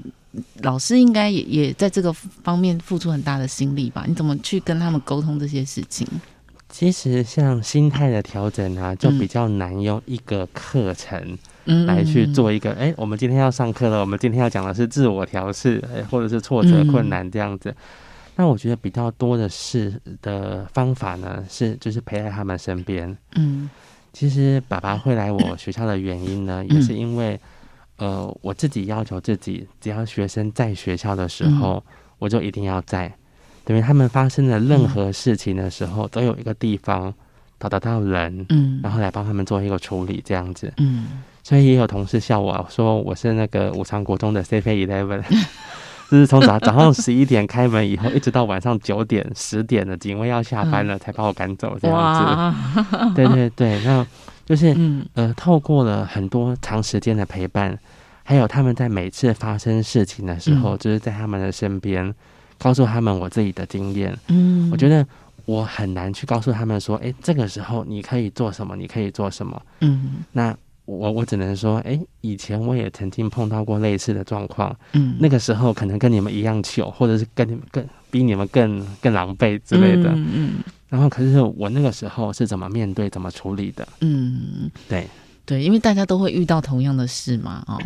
[0.63, 4.03] 老师应该也也在这个方面付出很大的心力吧？
[4.05, 6.05] 你怎么去跟他们沟通这些事情？
[6.77, 11.37] 其实像心态的调整啊，就比较难用一个课程
[11.87, 12.71] 来去做一个。
[12.71, 17.69] 哎、嗯欸，我们今天要上课了，我们今天要讲的是自我调适，哎，或者是挫折、困难这样子。
[17.69, 17.75] 嗯
[18.35, 23.17] 那我觉得比较多的是的方法呢，是就是陪在他们身边。
[23.35, 23.69] 嗯，
[24.11, 27.39] 其实爸爸会来我 学校的原因呢，也是因为，
[27.95, 31.81] 呃，我自己要求自己，只要学生在学校的时候，
[32.19, 33.15] 我就一定要在。
[33.65, 37.13] 等于他们发生了任何事情的时候，都有一个地方
[37.59, 40.71] 找得到人，嗯，然后来帮他们做一个处理，这样子。
[40.77, 45.23] 嗯，所以也有同事笑我说我是那个武昌国中的 Seven Eleven。
[46.11, 53.13] 就是从早早上十一点开门以后，一直到晚上九点、十点的警卫要下班了，才把我赶走这样子。
[53.15, 54.05] 对对对，那
[54.45, 57.75] 就是、嗯、呃，透过了很多长时间的陪伴，
[58.23, 62.13] 还有他们在每次发生事情的时候，嗯、就是在他们的身边，
[62.57, 64.17] 告诉他们我自己的经验。
[64.27, 65.05] 嗯，我觉得
[65.45, 69.61] 我很难去告诉他们说，哎、欸，这个时候你可以做什么，你可以做什么。
[69.81, 70.55] 嗯，那。
[70.87, 80.53] 我我只能说，哎、欸，以前我也曾经碰到过类似的状况，嗯，那个时候可能跟你们一样糗，或者是跟你们更比你们更更狼狈之类的，嗯，嗯，
[80.87, 83.87] 然后可是我那个时候是怎么面对、怎么处理的？
[84.01, 85.07] 嗯，对，
[85.45, 87.79] 对，因为大家都会遇到同样的事嘛，哦，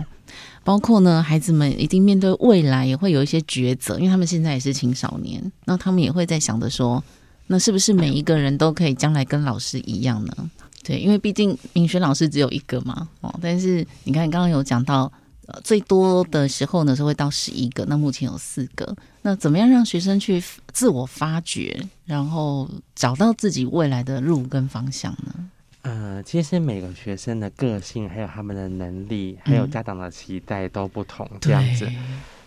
[0.64, 7.04] 包括呢，孩子们一定面对未来也会有一些抉择，因为他们现在也是青少年，那他们也会在想着说，
[7.48, 10.50] 那是不是每一个人都可以将来跟老师一样呢？
[10.84, 15.12] 对，因为毕竟明轩老师只有一个嘛，哦，但是你看刚刚有讲到，
[15.48, 20.42] 呃，最多的时候呢是会到十一个，那目前有四个，那怎么样让学生去
[20.72, 25.50] 自我发掘，然后找到自己未来的路跟方向呢？
[25.82, 31.88] 呃，其实每个学生的个性，还有他们的能力，还有家长的期待都不同，嗯、这样子，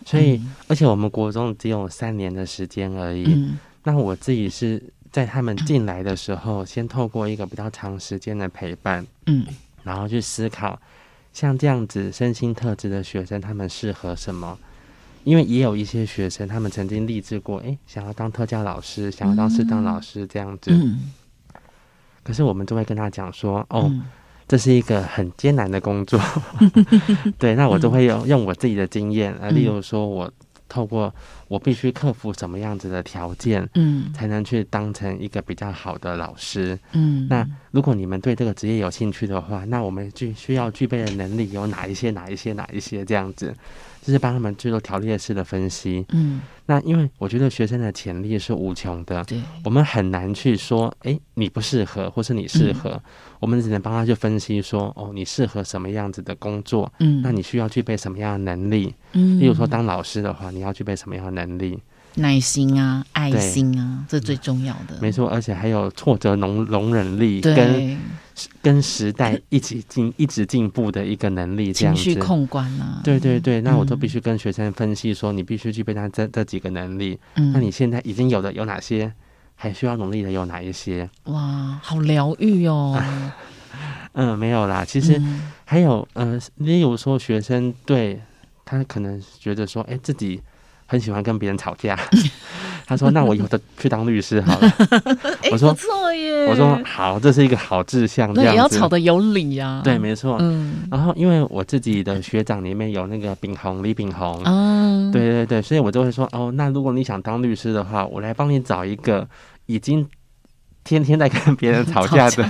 [0.05, 4.81] 所以、嗯、而且我们国中只有三年的时间而已，嗯、那我自己是。
[5.13, 9.45] 在他们进来的时候，先透过一个比较长时间的陪伴，嗯，
[9.83, 10.81] 然后去思考，
[11.31, 14.57] 像这样子身心特质的学生，他们适合什么？
[15.23, 20.71] 因为也有一些学生，他们曾经立志过，哎，想要当特教老师，想要当师当老师这样子。
[20.71, 21.11] 嗯，
[22.23, 23.91] 可是我们都会跟他讲说，哦，
[24.47, 26.19] 这是一个很艰难的工作。
[27.37, 30.31] 对，那我都会用用我自己的经验，啊，例如说我。
[30.69, 31.13] 透过
[31.53, 37.27] 我必须克服什么样子的条件，嗯，才能去当成一个比较好的老师，嗯。
[37.29, 42.09] 那如果你们对这个职业有兴趣的话，那我们具需要具备的能力有哪一些？
[42.09, 42.53] 哪一些？
[42.53, 43.05] 哪一些？
[43.05, 43.53] 这样子。
[44.01, 53.01] 就是帮他们去做条列式的分析，嗯，那因为我觉得学生的潜力是无穷的，对，我们很难去说，哎，你不适合，或是你适合，嗯、
[53.39, 61.42] 我们只能帮他去分析说，哦，你适合什么样子的工作，嗯，那你需要具备什么样的能力，嗯，例如说当老师的话，你要具备什么样的能力？
[62.15, 64.95] 耐心啊，爱心啊，这最重要的。
[65.01, 67.97] 没错，而且还有挫折容容忍力，跟
[68.61, 72.03] 跟时代一起进，一直进步的一个能力，这样子。
[72.03, 73.01] 情绪控管啊。
[73.03, 77.17] 对对对，那我都必须跟学生分析说，你必须具备他这这几个能力。
[77.33, 77.51] 嗯。
[77.51, 79.11] 那你现在已经有的有哪些？
[79.55, 81.09] 还需要努力的有哪一些？
[81.23, 83.01] 哇，好疗愈哦。
[84.13, 85.19] 嗯，没有啦，其实
[85.65, 88.21] 还有，嗯，例如说学生对
[88.63, 90.39] 他可能觉得说，哎，自己。
[90.85, 91.97] 很喜欢跟别人吵架，
[92.85, 93.47] 他说：“那我以后
[93.79, 94.67] 去当律师好了。
[95.41, 99.81] 欸 ”我说：“不错耶。”我说：“好，这是一个好志向。”那也要吵得有理呀、啊。
[99.83, 100.37] 对，没错。
[100.41, 100.83] 嗯。
[100.91, 104.41] 然后，因为我自己的学长里面有那个炳宏，李炳宏。
[104.45, 105.11] 嗯。
[105.11, 109.27] 对对对，所以我就会说：“哦，那如果你想当律师的话，我来帮你找一个
[109.67, 110.05] 已经
[110.83, 112.45] 天天在跟别人吵架的，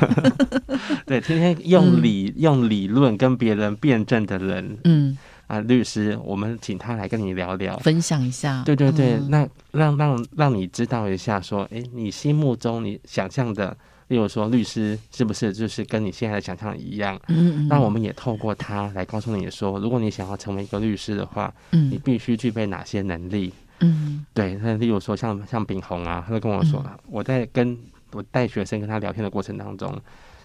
[1.05, 5.15] 对，天天用理、嗯、用理论跟别人辩证的人。”嗯。
[5.53, 8.63] 啊，律师，我们请他来跟你聊聊，分享一下。
[8.65, 13.75] 对对对，嗯、那让让让你知道一下，说，哎，你心目中你想象的，
[14.07, 17.19] 例如说律师是不是就是跟你现在的想象一样？
[17.27, 17.67] 嗯嗯。
[17.67, 23.53] 那我们也透过他来告诉你说，如果你想要成为一个律师的话，嗯，你必须具备哪些能力？
[23.81, 24.55] 嗯，对。
[24.55, 27.77] 那例如说像像炳宏啊，他就跟我说，嗯、我在跟
[28.11, 29.95] 我带学生跟他聊天的过程当中，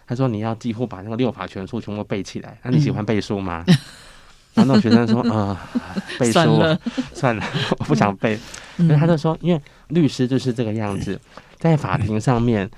[0.07, 2.59] 他说你要几乎把那个六法全书全部背起来。
[2.63, 3.65] 那你喜欢背书吗？
[3.67, 3.75] 嗯
[4.59, 5.57] 然后那种学生说：“呃，
[6.19, 6.81] 背书算了，
[7.15, 7.45] 算了，
[7.79, 8.39] 我不想背。
[8.79, 11.19] 嗯”因为他就说：“因为律师就是这个样子，
[11.59, 12.69] 在法庭上面，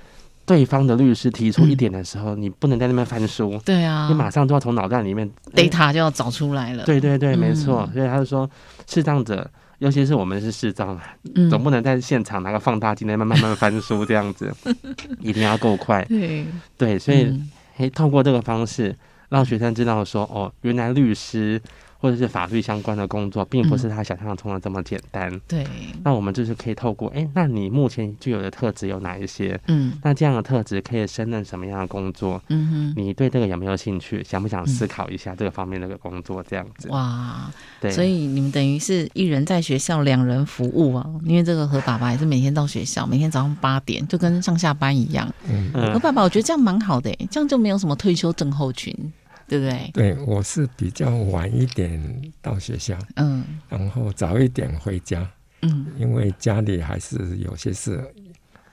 [0.45, 6.83] 对方的律师提出一点的时候，嗯、你不能在那边翻书，对啊，你马上就要从脑袋里面 data 就要找出来了。
[6.83, 7.87] 对对对，没错。
[7.89, 8.47] 嗯、所以他就说，
[8.87, 10.99] 视障者，尤其是我们是视障，
[11.35, 14.53] 嗯、总不能在现场拿个放大镜在慢慢慢翻书这样子，
[15.19, 16.05] 一定要够快。
[16.05, 16.45] 对
[16.77, 17.41] 对，所以
[17.75, 18.95] 可以透过这个方式。”
[19.31, 21.59] 让学生知道说，哦，原来律师
[21.97, 25.31] 或者是法律相关的工作，并不是他想象中的这么简单。
[25.31, 25.67] 嗯、对，
[26.03, 29.57] 那我们就是可以透过，哎，那你目前具有的特质有哪一些？
[29.67, 32.41] 嗯，那这样的特质可以胜任什么样的工作？
[32.49, 34.21] 嗯哼，你对这个有没有兴趣？
[34.23, 36.43] 想不想思考一下这个方面的个工作？
[36.49, 36.89] 这样子。
[36.89, 41.07] 哇，对，所以你们等于是一人在学校，两人服务啊。
[41.23, 45.31] 因为这个何爸爸也是每天到学校，每天早上八点就跟上下班一样。
[45.47, 48.91] 嗯，何爸爸，我觉得这样蛮好的，这样就没有什么退休症候群。
[49.51, 49.91] 对不对？
[49.91, 55.29] 对，我是比较晚一点到学校，嗯，然后早一点回家，
[55.61, 58.01] 嗯，因为家里还是有些事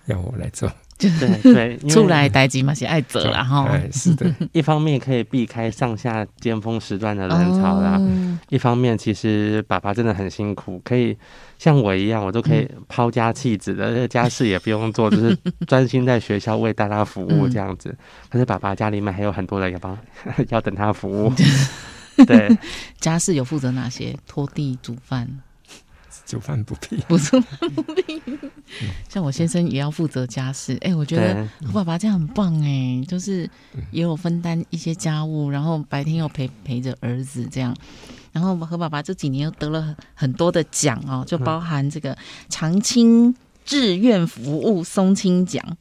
[0.07, 0.71] 要我来做。
[0.99, 1.09] 对
[1.55, 11.17] 对， 出来待机嘛，是爱走然后是的， 一方面可以避开上下尖峰时段的人潮啦，哦、一方面其实爸爸真的很辛苦，可以
[11.57, 17.91] 像我一样，我都可以抛家弃子的，嗯、家事也不用做，就是专心在学校为大家服务 这样子。
[17.91, 17.99] 嗯、
[18.31, 19.97] 可是爸爸家里面还有很多人要帮，
[20.49, 21.33] 要等他服务。
[22.27, 22.51] 对，
[22.99, 24.17] 家事有负责哪些？
[24.27, 25.29] 拖地、煮饭。
[26.29, 28.23] 煮饭不必，不做不必。
[29.09, 33.49] 像我先生也要负责家事，哎、欸，我觉得我爸爸这样很棒哎，就是
[33.91, 37.75] 也有分担一些家务，然后白天又陪陪着儿子这样。
[38.31, 42.17] 然后何爸爸这几年又得了很多的奖哦，就包含这个
[42.51, 45.77] 长青志愿服务松青奖。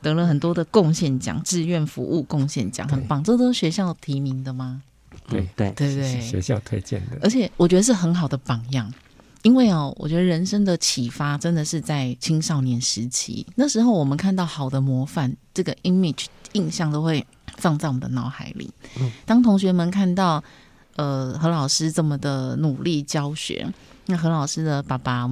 [0.00, 3.20] 得了很多的贡献奖，志愿服务贡献奖，很棒。
[3.24, 4.80] 这都是学校提名的吗？
[5.28, 7.18] 对对对对，学校推荐的。
[7.20, 8.94] 而且我觉得是很好的榜样，
[9.42, 13.46] 因为哦，我觉得人生的启发真的是在青少年时期。
[13.54, 17.24] 那时候我们看到好的模范，这个 image 印象都会
[17.56, 18.70] 放在我们的脑海里。
[19.24, 20.42] 当同学们看到
[20.96, 23.66] 呃何老师这么的努力教学，
[24.06, 25.30] 那何老师的爸爸，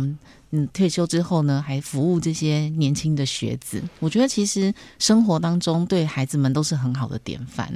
[0.51, 3.83] 嗯退休之后呢，还服务这些年轻的学子。
[3.99, 7.73] 我觉得其实生活当中对孩子们都是很好的典范。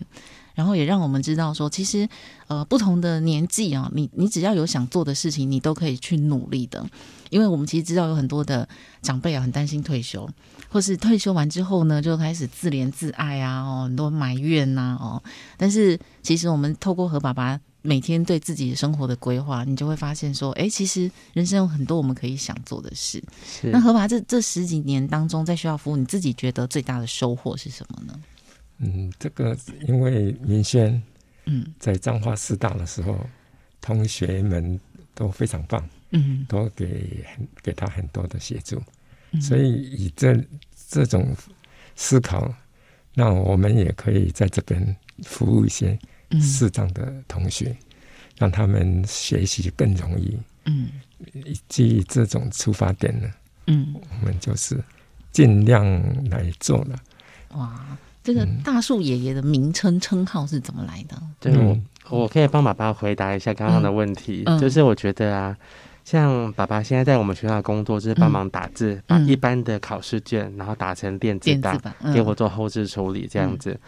[0.60, 2.06] 然后也让我们知道说，其实，
[2.46, 6.86] 呃，不同的年纪啊，你你只要有想做的事情，你都可以去努力的。
[7.30, 8.68] 因为我们其实知道有很多的
[9.00, 10.28] 长辈啊，很担心退休，
[10.68, 15.22] 或是退休完之后呢，就开始自怜自爱啊，哦，很多埋怨呐，哦。
[15.56, 23.22] 但是其实我们透过何爸爸每天对自己生活的规划，你就会发现说，哎，其实人生有很多我们可以想做的事。
[23.62, 28.12] 那何爸这这十几年当中，在学校服务，你自己觉得最大的收获是什么呢？
[28.82, 29.54] 嗯，这个
[29.86, 31.02] 因为明轩，
[31.44, 33.30] 嗯，在彰化师大的时候，嗯，
[33.78, 34.80] 同学们
[35.14, 37.22] 都非常棒，嗯，都给
[37.62, 38.82] 给他很多的协助，
[39.32, 40.34] 嗯，所以以这
[40.88, 41.36] 这种
[41.94, 42.50] 思考，
[43.12, 45.98] 那我们也可以在这边服务一些
[46.40, 47.86] 视障的同学，嗯，
[48.38, 50.88] 让他们学习更容易，嗯，
[51.68, 53.30] 基于这种出发点呢，
[53.66, 54.82] 嗯，我们就是
[55.30, 55.84] 尽量
[56.30, 56.98] 来做了，
[57.50, 57.98] 哇。
[58.22, 61.16] 这个大树爷爷的名称称号是怎么来的？
[61.40, 64.42] 对，我我可以帮爸爸回答一下刚刚的问题。
[64.46, 65.56] 嗯、就是我觉得啊，
[66.04, 73.70] 像爸爸现在在我们学校工作，就是帮忙打字，嗯、把一般的考试卷然后打成电子档，子嗯、给我做后置处理这样子。
[73.70, 73.80] 嗯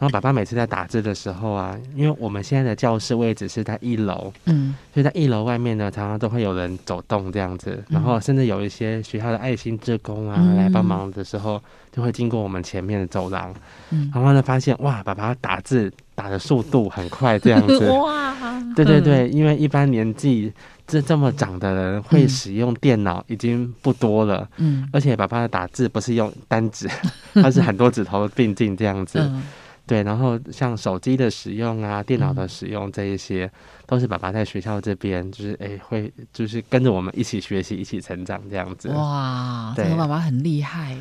[0.00, 11.62] 然后爸爸每次在打字的时候啊，因为我们现在的教室位置是在一楼，嗯，所以在一楼外面呢，常常都会有人走动这样子，然后甚至有一些学校的爱心职工啊、嗯、来帮忙的时候，
[11.92, 13.54] 就会经过我们前面的走廊，
[13.90, 18.34] 嗯，然后呢发现哇，爸爸打字打的速度很快这样子， 哇，
[18.76, 20.52] 对对对，因为一般年纪
[20.86, 26.88] 这这么长的人会使用电脑已经不多了，嗯，而且爸爸的打字不是用单指，
[27.34, 29.18] 他是很多指头并进这样子。
[29.20, 29.42] 嗯。
[29.86, 33.50] 对，然后像手机的使用啊，电脑的使用这一些，嗯、
[33.88, 38.88] 都是爸爸在学校这边，就是哎，会就是跟着我们一起学习，一起成长这样子。
[38.90, 40.96] 哇，对，这个爸爸很厉害。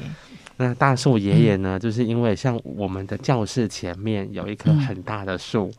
[0.60, 5.74] 那大树爷爷呢，嗯、就是因为像我们的教室前面有一棵很大的树，嗯、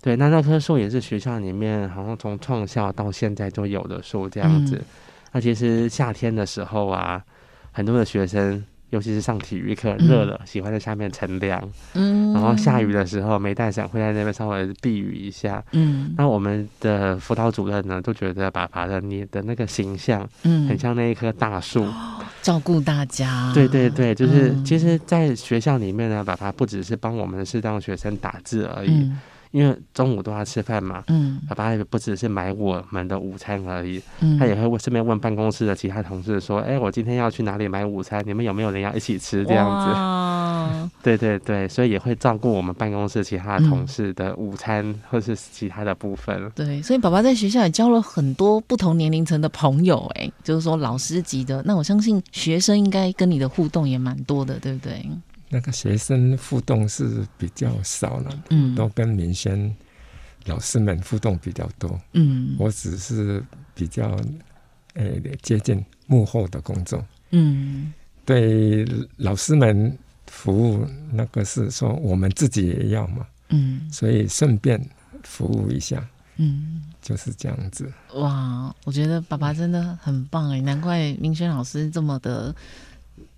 [0.00, 4.76] 对，那那棵树也是学校里面好像从创校到现在都有的树这样子。
[4.76, 4.84] 嗯、
[5.32, 7.22] 那其实夏天的时候啊，
[7.72, 8.64] 很多的学生。
[8.92, 11.66] 尤其是上体育课热了，嗯、喜欢在下面乘凉。
[11.94, 15.64] 嗯，然后下雨的时候没带伞，会在那边稍微避雨一下。
[15.72, 21.86] 嗯，那我们的辅导主任呢，都觉得爸爸的你的那个形象，嗯，很像那一棵大树，
[22.42, 23.50] 照顾大家。
[23.54, 28.90] 对对对，就是、嗯、其实，在学校里面呢，爸爸不只是帮我们的视障学生打字而已。
[28.90, 29.18] 嗯
[29.52, 38.22] 因为中午都要吃饭嘛，嗯，爸爸也不只是买我们的午餐而已，嗯，他也会问顺便问办公室的其他同事说，哎，我今天要去哪里买午餐？
[38.26, 39.44] 你们有没有人要一起吃？
[39.44, 46.50] 这样子，哇 对对对，所以也会照顾我们办公室其他同事的午餐，嗯，或是其他的部分。
[46.54, 51.62] 对，所以爸爸在学校也交了很多不同年龄层的朋友，哎，就是说老师级的。
[51.66, 55.06] 那我相信学生应该跟你的互动也蛮多的，对不对？
[55.54, 59.76] 那个学生互动是比较少了，嗯，都跟明轩
[60.46, 63.44] 老师们互动比较多，嗯，我只是
[63.74, 64.18] 比较
[64.94, 67.92] 诶、欸、接近幕后的工作，嗯，
[68.24, 68.86] 对
[69.18, 69.94] 老师们
[70.26, 74.82] 服务，那个是说我们自己也要嘛，嗯，所以顺便
[75.22, 76.02] 服务一下，
[76.38, 77.92] 嗯，就是这样子。
[78.14, 82.54] 哇，我觉得爸爸真的很棒哎，难怪明轩老师这么的。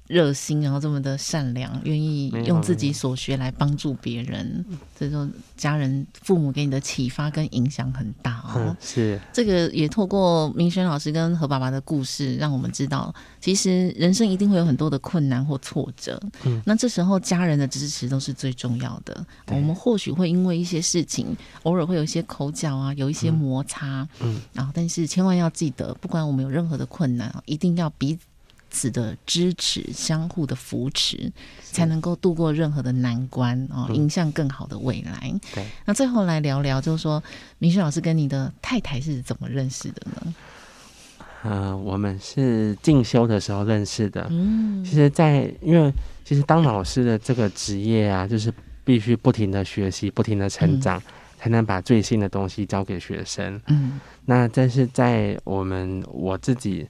[0.07, 4.64] 热心，然后这么的善良，愿意用自己所学来帮助别人，
[4.98, 8.52] 所以说家人、父母给你的启发跟影响很大哦。
[8.68, 16.20] 嗯、是这个也透过明轩老师跟何爸爸的故事，让我们知道，其实人生一定会有很多的困难或挫折。
[16.44, 19.24] 嗯，那这时候家人的支持都是最重要的。
[19.48, 24.07] 我们或许会因为一些事情，偶尔会有一些口角啊，有一些摩擦。
[24.20, 28.18] 嗯，然后但是千万要记得，不管我们有任何的困难，一定要彼
[28.75, 35.33] 此的支持，相互的扶持，才能够度过任何的难关哦，迎向更好的未来。
[35.55, 37.22] 对，那最后来聊聊，就是说，
[37.59, 40.35] 明轩老师跟你的太太是怎么认识的呢？
[41.45, 44.27] 呃，我们是进修的时候认识的。
[44.31, 45.93] 嗯，其实在，在因为
[46.25, 48.53] 其实当老师的这个职业啊，就是
[48.85, 51.03] 必须不停的学习，不停的成长，嗯、
[51.39, 53.61] 才能把最新的东西教给学生。
[53.68, 56.89] 嗯，那但是在我们我自己。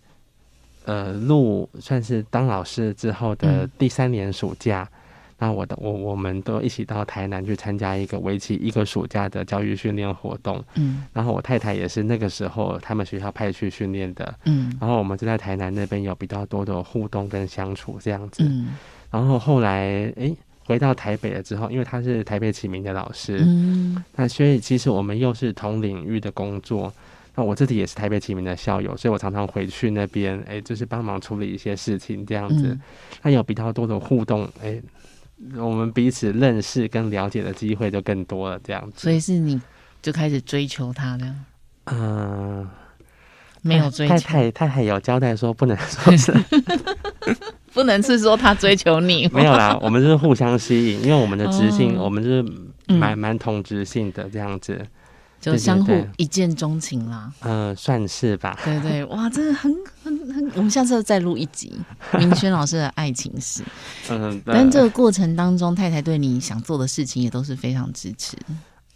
[0.84, 4.88] 呃入算是当老师之后的第三年暑假。
[4.90, 5.00] 嗯
[5.36, 18.76] 那我的我我们都一起到台南去参加一个为期一个暑假的教育训练活动，嗯，然后我太太也是那个时候他们学校派去训练的，嗯，然后我们就在台南那边有比较多的互动跟相处这样子，嗯，
[19.10, 20.34] 然后后来诶
[20.66, 26.90] 回到台北了之后，因为他是台北启明的老师，嗯，那所以其实我们又是同领域的工作，
[27.36, 32.78] 那我自己也是台北启明的校友，所以我常常回去那边，诶就是帮忙处理一些事情这样子，
[33.22, 34.82] 那有比较多的互动，诶
[35.56, 39.00] 我们彼此认识跟了解的机会就更多了，这样子。
[39.02, 39.60] 所以是你
[40.00, 41.44] 就开始追求他这样？
[41.86, 42.70] 嗯、呃，
[43.62, 44.14] 没有追求。
[44.14, 46.32] 太太太太有交代说不能说是，
[47.74, 49.28] 不能是说他追求你。
[49.32, 52.44] 没有啦，我们就是互相吸引，因为我们的直性，哦、我们就是
[52.94, 54.80] 蛮蛮同直性的这样子。
[55.52, 58.58] 就相互一见钟情啦，嗯、呃，算是吧。
[58.64, 59.70] 对对，哇，真的很
[60.02, 61.72] 很很，我们下次再录一集
[62.18, 63.62] 明轩老师的爱情史。
[64.10, 68.36] 嗯，但这个过程当中，太太对你想做的事情也都是非常支持。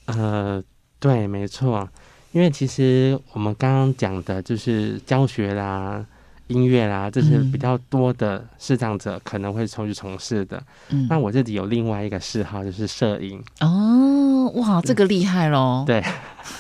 [0.07, 0.63] 呃，
[0.99, 1.89] 对，没错，
[2.33, 6.05] 因为其实我们刚刚讲的就是教学啦。
[6.49, 10.63] 音乐啦，这是比较多的视障者可能会从去从事的。
[10.89, 13.43] 嗯，那我自己有另外一个嗜好，就是摄影。
[13.61, 15.85] 哦，哇，这个厉害喽！
[15.87, 16.03] 对，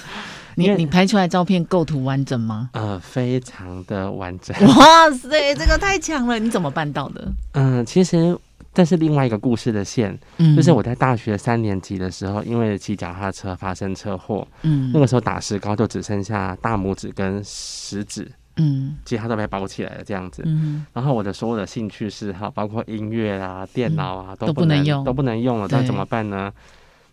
[0.56, 2.70] 你你拍出来照片构图完整吗？
[2.72, 4.54] 呃，非常的完整。
[4.66, 6.38] 哇塞，这个太强了！
[6.38, 7.32] 你怎么办到的？
[7.52, 8.36] 嗯、呃，其实
[8.74, 10.16] 这是另外一个故事的线。
[10.36, 14.46] 嗯，就是我在大学三年级的时候，因为骑脚踏车发生车祸。
[14.62, 18.30] 嗯，那个时候打石膏就只剩下大拇指跟食指。
[18.58, 20.42] 嗯，其他都被包起来了，这样子。
[20.44, 25.68] 嗯，然后我的所有的兴趣嗜好，包括音乐啊、电脑啊，都不能用，都不能用了。
[25.70, 26.52] 那怎么办呢？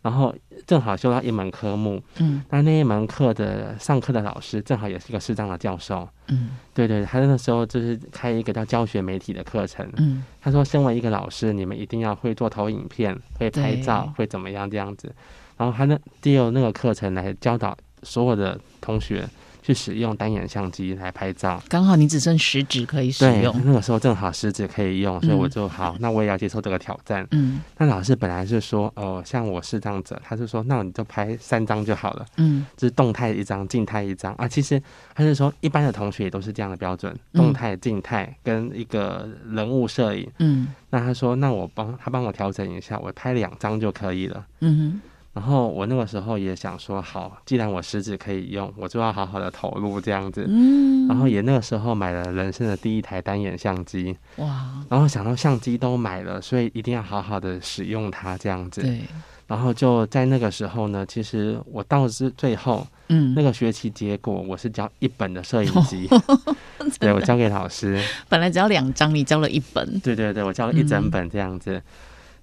[0.01, 0.31] 然后
[0.67, 15.11] 正好修到一门科目，嗯，那那一门课的上课的老师正好也是一个视障的教授，嗯，对对，他那个时候就是开一个叫教学媒体的课程，嗯，他说，身为一个老师，你们一定要会做投影片，会拍照，会怎么样这样子。
[15.57, 19.27] 然后他那借由那个课程来教导所有的同学。
[19.65, 23.51] 去使用单眼相机来拍照，刚好你只剩食指可以使用。
[23.51, 27.27] 对，那个时候正好食指可以用，所以我就好， 那我也要接受这个挑战。
[27.31, 32.23] 嗯，那老师本来是说，哦，像我是这样子，他就说，那你就拍三张就好了。
[32.37, 34.47] 嗯，就是动态一张，静态一张啊。
[34.47, 34.79] 其实
[35.15, 40.29] 他是说，一般的同学也都是这样的标准，动态、静态跟一个人物摄影。
[40.37, 44.45] 嗯，那他说，那我帮他帮我调整一下，我拍两张就可以了。
[44.59, 45.01] 嗯哼。
[45.35, 50.45] 然后我那个时候也想说，好，既然我食指可以用，我就要好好的投入这样子。
[50.47, 51.05] 嗯。
[51.09, 54.15] 然后也那个时候买了人生的第一台单眼相机。
[54.37, 54.71] 哇。
[54.87, 58.81] 然后想到相机都买了，所以一定要好好的使用它这样子。
[58.81, 59.01] 对。
[59.45, 66.07] 然后就在那个时候呢，其实我到是最后，嗯，那个学期结果我是交一本的摄影机。
[66.79, 68.01] 的对，我交给老师。
[68.29, 69.99] 本来只要两张，你交了一本。
[69.99, 71.73] 对对对，我交了一整本这样子。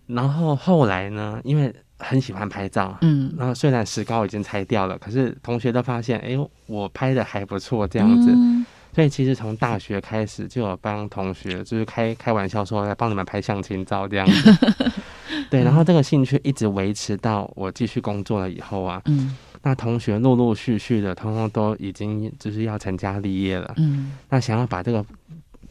[0.08, 0.14] 嗯。
[0.14, 1.74] 然后后来呢，因为。
[2.02, 14.52] 很喜欢拍照，嗯，然后虽然石膏已经拆掉了，可是同学都发现，哎呦，我拍的还不错，这样子，嗯、所以其实从大学开始就有帮同学，就是开开玩笑说来帮你们拍相亲照这样子，
[15.48, 25.04] 对，然后这个兴趣一直维持到我继续工作了以后啊，嗯，那同学陆陆续续的，通通都已经就是要成家立业了，嗯，那想要把这个。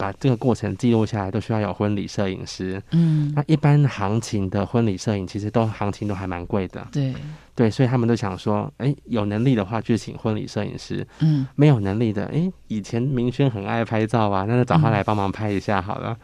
[0.02, 2.82] 把这个过程记录下来，都需要有婚礼摄影师。
[2.90, 6.84] 嗯，那一般行情的婚礼摄影，其实都行情都还蛮贵的。
[6.90, 7.14] 对
[7.54, 11.06] 对，所以他们都想说，哎，有能力的话就请婚礼摄影师。
[11.20, 16.10] 嗯，没有能力的，哎，以前明轩很爱拍照啊，那就找他来帮忙拍一下好了。
[16.10, 16.16] 嗯，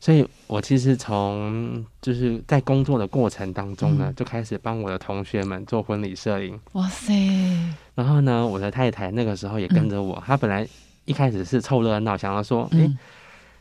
[0.00, 6.58] 所以我其实从就是在工作的过程当中呢，嗯，就开始帮我的同学们做婚礼摄影。
[6.72, 7.14] 哇塞！
[7.94, 10.66] 然后呢，我的太太那个时候也跟着我，嗯，她本来。
[11.04, 12.96] 一开始是凑热闹，想要说，哎、欸，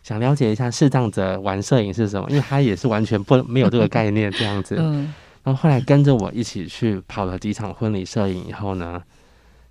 [0.03, 4.75] 想了解一下视障者玩摄影是什么，因为他也是完全不没有这个概念这样子。
[4.79, 5.13] 嗯，
[5.43, 9.01] 然后后来跟着我一起去跑了几场婚礼摄影以后呢，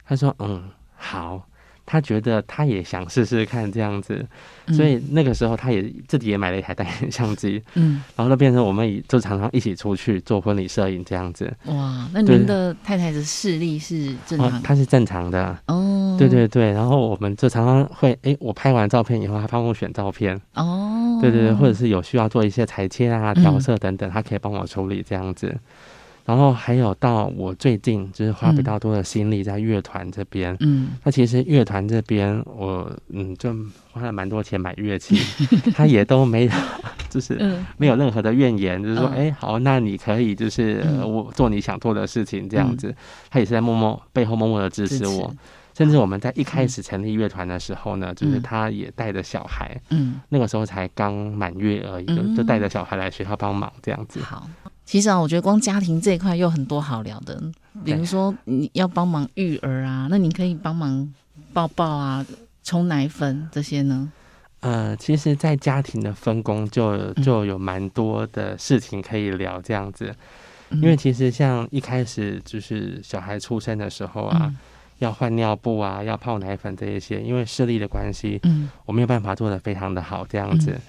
[0.05, 1.43] 他说，嗯，好。
[1.91, 4.25] 他觉得他也想试试看这样子，
[4.69, 11.53] 所以那个时候他也自己也买了一台单眼相机，嗯，然后就变成我们就常常一起出去做婚礼摄影这样子。
[11.65, 14.57] 哇，那您的太太的视力是正常的？
[14.57, 16.17] 哦，她是正常的哦。
[16.17, 21.19] 对对对，然后我们就常常会，哎，我拍完照片以后，他帮我选照片哦。
[21.21, 25.53] 对对对，或者是有需要做一些裁切啊、调色等等，他可以帮我处理这样子。
[26.31, 33.53] 然后还有到我最近就是花比较多的心力在乐团这边，嗯，那其实乐团这边我嗯就
[33.91, 35.19] 花了蛮多钱买乐器，
[35.75, 36.53] 他也都没有，
[37.11, 37.37] 就是
[37.79, 42.95] 没有任何的怨言，就是说哎好，那你可以就是我做你想做的事情这样子，
[43.29, 45.35] 他也是在默默背后默默的支持我。
[45.73, 54.21] 甚至我们在一开始成立乐团的时候呢，嗯、就是他也带着小孩，嗯，那个时候才刚满月而已，就带着小孩来学校帮忙这样子。
[54.21, 54.47] 好，
[54.91, 57.41] 其实啊，我觉得光家庭这一块有很多好聊的，
[57.85, 61.09] 比如说你要帮忙育儿啊，那你可以帮忙
[61.53, 62.27] 抱抱啊、
[62.65, 64.11] 冲奶粉这些呢。
[64.59, 70.13] 呃，其实，在家庭的分工就就有蛮多的事情可以聊这样子，
[70.71, 74.39] 嗯、因为其实像一开始就是小孩出生的时候啊。
[74.43, 74.59] 嗯。
[74.99, 80.81] 要换尿布啊，要泡奶粉这一些，因为视力的关系，嗯，我没有办法做的非常的好，这样子，嗯、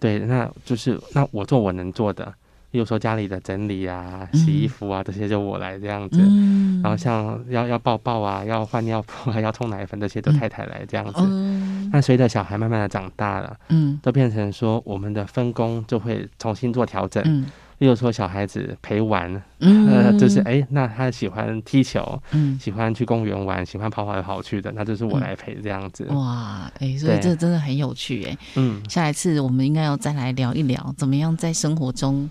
[0.00, 2.34] 对，那就是那我做我能做的，
[2.70, 17.46] 比如说家里的整理啊、洗衣服啊、嗯、这些就我来这样子，嗯、然后像要要抱抱啊、要换尿布啊、 要冲奶粉这些都太太来这样子，嗯、那随着小孩慢慢的长大了，嗯，都变成说我们的分工就会重新做调整，嗯。
[17.78, 26.04] 例如说，小孩子陪玩，嗯、呃， 就是哎、欸，那他喜欢踢球，嗯，喜欢去公园玩，喜欢跑跑来跑去的，那就是我来陪这样子。
[26.10, 32.28] 哇，哎、欸，所以这真的很有趣，哎，嗯，下一次我们应该要再来聊一聊，怎么样在生活中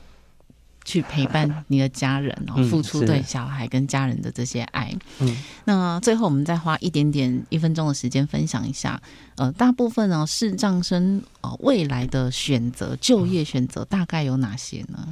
[0.85, 4.93] 去陪伴你的家人，然后付出对小孩跟家人的这些爱。
[5.19, 8.99] 嗯，那最后我们再花一点点一分钟的时间分享一下，
[9.35, 15.07] 呃，大部分呢视障生呃未来的选择就业选择大概有哪些呢？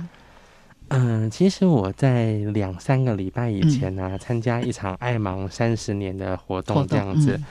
[0.89, 7.33] 嗯，其实我在两三个礼拜以前呢、啊，参、嗯、加一场爱盲三十年的活动，这样子。
[7.33, 7.45] 嗯、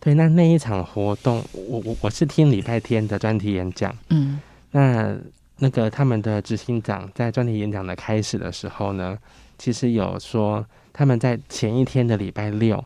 [0.00, 3.96] 对，那那一场活动，我我我是听礼拜天的专题演讲。
[4.08, 4.40] 嗯，
[4.72, 5.16] 那
[5.60, 9.16] 那个他们的执行长在专题演讲的开始的时候呢，
[9.58, 12.84] 其实有说他们在前一天的礼拜六，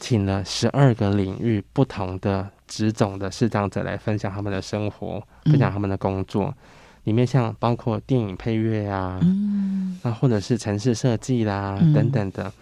[0.00, 6.46] 请了十二个领域不同的职种的视障者来分享他们的生活，分享他们的工作。
[6.46, 6.54] 嗯
[7.04, 12.52] 里面像包括电影配乐啊，嗯，那或者是城市设计啦、嗯、等等的，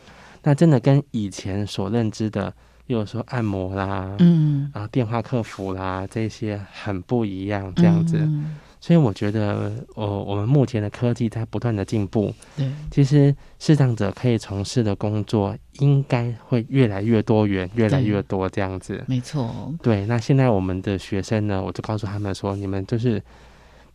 [0.43, 2.51] 那真的跟以前所认知的，
[2.87, 8.17] 比如说按摩啦，嗯，然后电话客服啦这些很不一样，这样子。
[8.17, 19.05] 嗯、所以我觉得，呃，我们目前的科技在不断的进步，对，其实视障者可以从事的工作应该会越来越多元，越来越多这样子。
[19.07, 20.07] 没错，对。
[20.07, 23.23] 那现在我们的学生呢，我就告诉他们说，你们就是。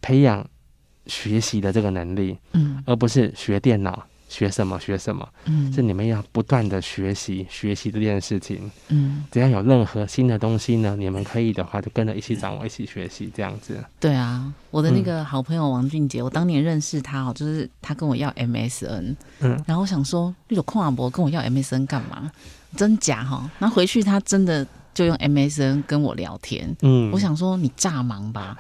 [0.02, 0.46] 培养
[1.08, 4.06] 学习的这个能力，嗯，而不是学电脑，
[4.36, 13.82] 学什么学什么，嗯，是你们要不断的学习，学习这件事情，嗯，只要有任何新的东西呢，你们可以的话，就跟着一起掌握，一起学习，这样子。
[13.98, 22.30] 对啊，我的那个好朋友王俊杰，嗯、我当年认识他哦，就是他跟我要 MSN，嗯，然后我想说，那种邝阿伯跟我要 MSN 干嘛？
[22.76, 23.50] 真假哈？
[23.58, 28.58] 然后回去他真的就用 MSN 跟我聊天，嗯，我想说你炸盲吧。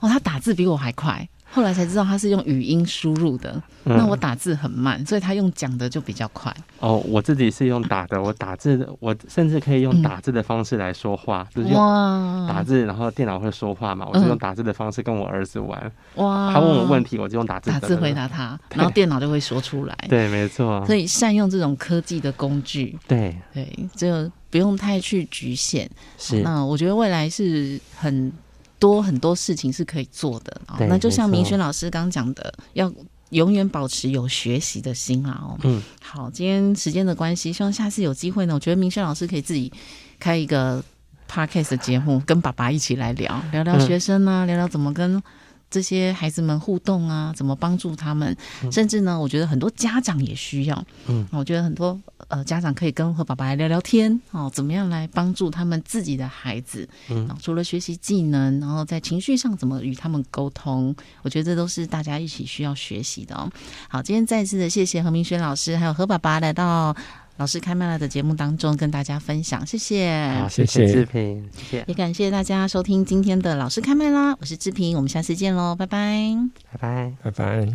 [0.00, 3.62] 哦，他打字比我还快，后来才知道他是用语音输入的。
[3.84, 6.54] 嗯、那我打字很慢，所以他用讲的就比较快。
[6.78, 15.92] 哦，我自己是用打的，我打字，我甚至可以用打字的方式来说话，嗯、就是用打字，然后电脑会说话嘛，我就用打字的方式跟我儿子玩。
[16.14, 16.52] 哇！
[16.52, 19.98] 他问我问题，我就用打字打字回答他，然后电脑就会说出来。
[20.08, 20.84] 对，没错。
[20.86, 25.90] 所以善用这种科技的工具，对对，就不用太去局限。
[26.16, 28.32] 是，那我觉得未来是很。
[28.82, 32.92] 多很多事情是可以做的，哦那就像明轩老师刚讲的，要
[33.30, 35.40] 永远保持有学习的心啊！
[35.40, 39.72] 哦，嗯，好，今天时间的关系，希望下次有机会呢，我觉得明轩老师可以自己
[40.18, 40.82] 开一个
[41.30, 45.22] podcast 的节目，跟爸爸一起来聊聊聊学生啊，嗯、聊聊怎么跟。
[45.72, 48.36] 这些孩子们互动啊，怎么帮助他们？
[48.70, 50.84] 甚至呢，我觉得很多家长也需要。
[51.06, 51.98] 嗯，我觉得很多
[52.32, 56.88] 呃家长可以跟和爸爸来聊聊天哦，怎么样来帮助他们自己的孩子？
[57.10, 60.94] 嗯，除了学习技能，然后在情绪上怎么与他们沟通？
[61.20, 63.48] 我觉得这都是大家一起需要学习的哦。
[63.88, 66.96] 好，今天再次的谢谢何明轩老师，还有何爸爸来到。
[67.38, 76.36] 老师开麦了的节目当中跟大家分享，谢谢，好，谢谢志平，谢谢，也感谢大家收听今天的老师开麦啦，我是志平，我们下次见喽，拜拜，
[76.70, 77.66] 拜拜，拜拜。